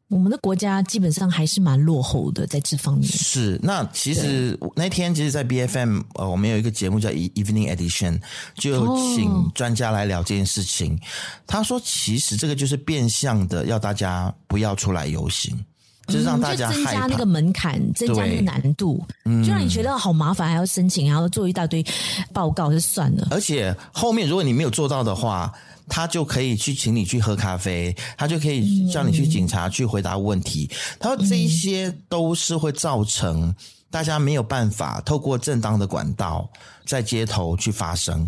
[0.08, 3.06] 我们的国家基本上还是蛮落后的在这方面。
[3.06, 8.20] 是，那其实那天，其实，在 BFM，呃，我们有一个节目叫 Evening Edition，
[8.54, 10.94] 就请专家来聊这件事情。
[10.94, 10.98] 哦、
[11.46, 15.58] 他说，其实这个就是变相的要大家不要出来游行，
[16.06, 21.84] 就是让大家、嗯、增加那个门槛，增加那个难度，嗯、就让你觉得好麻烦，还要申请，还要做一大堆
[22.32, 23.28] 报告，就算了。
[23.30, 25.52] 而且后面如果你没有做到的话，
[25.90, 30.70] 他就可以去请你去喝咖啡，他就可以叫你去警察去回答问题。
[30.98, 33.54] 他说这一些都是会造成
[33.90, 36.48] 大家没有办法透过正当的管道
[36.86, 38.26] 在街头去发声。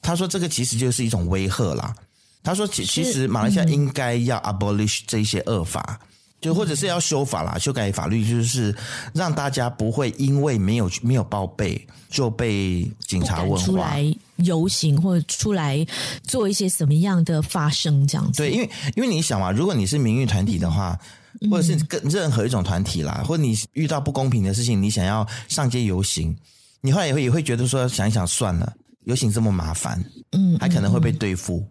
[0.00, 1.94] 他说这个其实就是一种威吓啦。
[2.42, 5.98] 他说其其实马来西亚应该要 abolish 这些恶法，
[6.42, 8.76] 就或者是要修法啦，修改法律，就是
[9.14, 13.96] 让大家不会因为没有没有报备就被警察问话。
[14.36, 15.86] 游行或者出来
[16.22, 18.38] 做一些什么样的发声这样子？
[18.38, 20.98] 对，因为因为你想嘛，如果你是民运团体的话，
[21.40, 26.36] 嗯、或者是跟任何一种团体啦，或者你遇到不公平的事情，你想要上街游行，
[26.80, 28.72] 你后来也会也会觉得说，想一想算了，
[29.04, 31.66] 游行这么麻烦，嗯，还可能会被对付。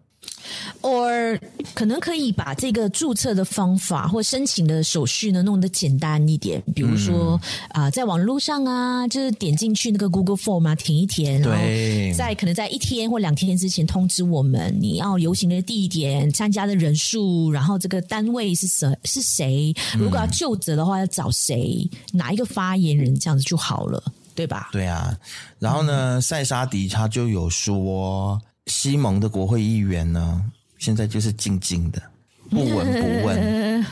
[0.81, 1.39] Or
[1.73, 7.39] 可能可以把这个注册的方法或申请的手续呢弄得简单一点，比如说
[7.69, 24.03] 啊、嗯呃，在网络上啊，就是点进去那个 Google Form 啊，填一填，然后在可能在一天或两天之前通知我们你要游行的地点、参加的人数，然后这个单位是谁是谁，如果要就责的话要找谁，哪一个发言人这样子就好了，
[24.35, 24.69] 对吧？
[24.71, 25.17] 对啊，
[25.59, 28.41] 然后呢，塞沙迪他就有说。
[28.67, 30.43] 西蒙的国会议员呢，
[30.77, 32.01] 现在就是静静的，
[32.49, 33.85] 不闻不问。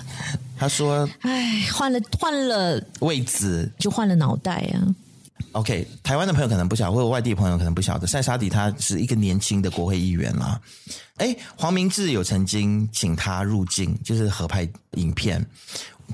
[0.57, 4.95] 他说：“哎，换了换了位置，就换了脑袋啊。”
[5.53, 10.61] OK，台湾的朋友可能不晓得，或者外地朋友可能不晓得，塞沙迪他是一个年轻的国会议员啦。
[11.17, 15.45] 哎，黄明志有曾经请他入境，就是合拍影片，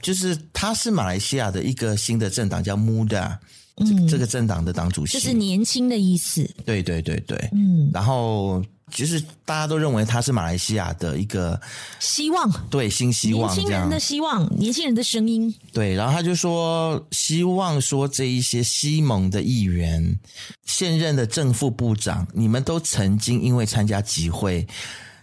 [0.01, 3.37] 就是他是马来西亚的一个新的政党叫 Muda。
[3.85, 6.43] 这这个政党的党主席就是年轻的意思。
[6.65, 11.59] 对对对对，嗯，然后其实大家都认为他是马来西亚的一个
[11.99, 15.53] 希望，对，新希望，年轻人的希望，年轻人的声音。
[15.71, 20.17] 对，然后他就说，希望说这一些西蒙的议员，
[20.65, 24.65] 现任的正副部长，你们都曾经因为参加集会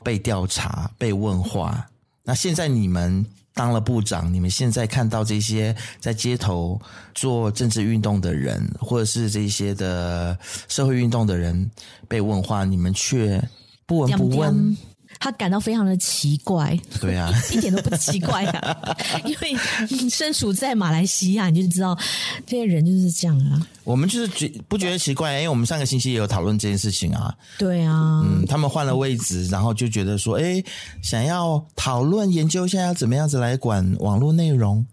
[0.04, 1.84] 被调查、被问话，
[2.22, 3.26] 那现在你们。
[3.54, 6.80] 当了部长，你们现在看到这些在街头
[7.14, 10.36] 做政治运动的人，或者是这些的
[10.68, 11.70] 社会运动的人
[12.08, 13.40] 被问话，你们却
[13.86, 14.76] 不闻不问。
[15.18, 19.56] 他感到非常的奇怪，对啊， 一点都不奇怪啊， 因为
[19.88, 21.98] 你身处在马来西亚，你就知道
[22.46, 23.66] 这些人就是这样啊。
[23.84, 27.34] 我们就是觉不觉得奇怪，因为我们上个星期也有讨论这件事情啊。
[27.58, 30.62] 对啊，嗯，他们换了位置，然后就觉得说，哎，
[31.02, 34.84] 想要讨论研究一下要怎么样子来管网络内容。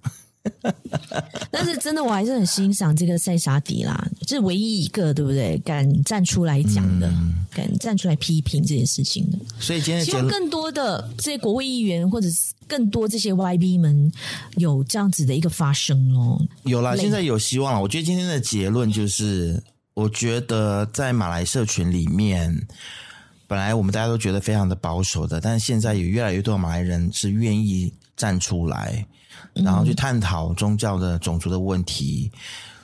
[1.51, 5.57] 但是真的，我还是很欣赏这个塞沙迪啦，这是唯一一个对不对？
[5.63, 9.37] 敢站出来讲的，嗯、敢站出来批评这件事情的。
[9.59, 14.11] 所以今天希望更多的这些国会议员，或者是更多这些 YB 们
[14.55, 16.41] 有这样子的一个发声哦。
[16.63, 17.81] 有啦，现在有希望了。
[17.81, 19.61] 我觉得今天的结论就是，
[19.93, 22.65] 我觉得在马来社群里面，
[23.45, 29.05] 本来我们大家都觉得非常的保守的，但是现在有越来越多的马来人是愿意站出来。
[29.53, 32.31] 然后去探讨宗教的种族的问题，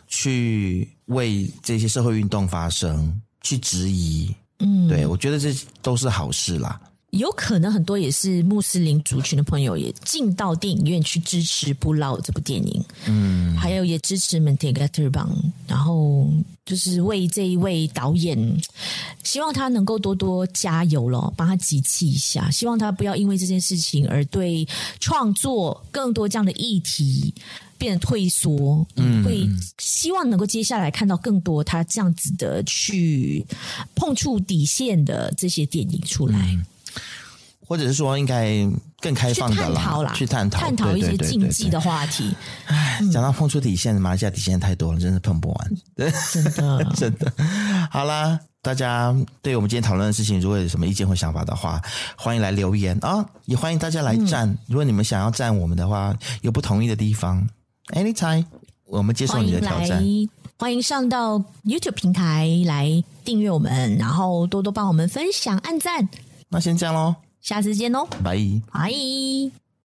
[0.08, 4.34] 去为这些社会运动发声，去质疑。
[4.60, 6.80] 嗯，对，我觉得这都是好事啦。
[7.12, 15.30] 有可能很多也是穆斯林族群的朋友也进到电影院去支持《不老》这部电影，嗯，还有也支持 Mentega Terbang，
[15.68, 16.30] 然后
[16.66, 18.38] 就是为这一位导演，
[19.24, 24.68] 希望他能够多多加油咯，帮他集气一下，希望他不要因为这件事情而对
[25.00, 27.34] 创作更多这样的议题
[27.78, 29.48] 变得退缩，嗯，会
[29.80, 33.46] 希望能够接下来看到更多他这样子的去
[33.96, 36.38] 碰触底线的这些电影出来。
[36.54, 36.66] 嗯
[37.68, 38.66] 或者是说，应该
[39.02, 42.34] 更开放的啦，去探讨探讨一些禁忌的话题。
[42.68, 45.72] 哎，讲到碰触底线，马来西亚底线太多了，真是碰不完。
[46.32, 47.32] 真的， 真的。
[47.92, 51.82] 好啦，大家对我们今天讨论的事情，如果有什么意见或想法的话，
[52.16, 53.30] 欢迎来留言啊、哦！
[53.46, 54.48] 也欢迎大家来站。
[54.50, 57.46] 嗯、如果你们想要站我们的话，有不同意的地方
[57.90, 58.46] ，anytime，
[58.86, 60.02] 我们接受你的挑战。
[60.58, 66.08] 欢迎上到 YouTube 平台来订阅我们，然后多多帮我们分享、按赞。
[66.50, 67.27] 那先这样喽。
[67.48, 68.38] 下次见哦，拜
[68.74, 69.67] 拜。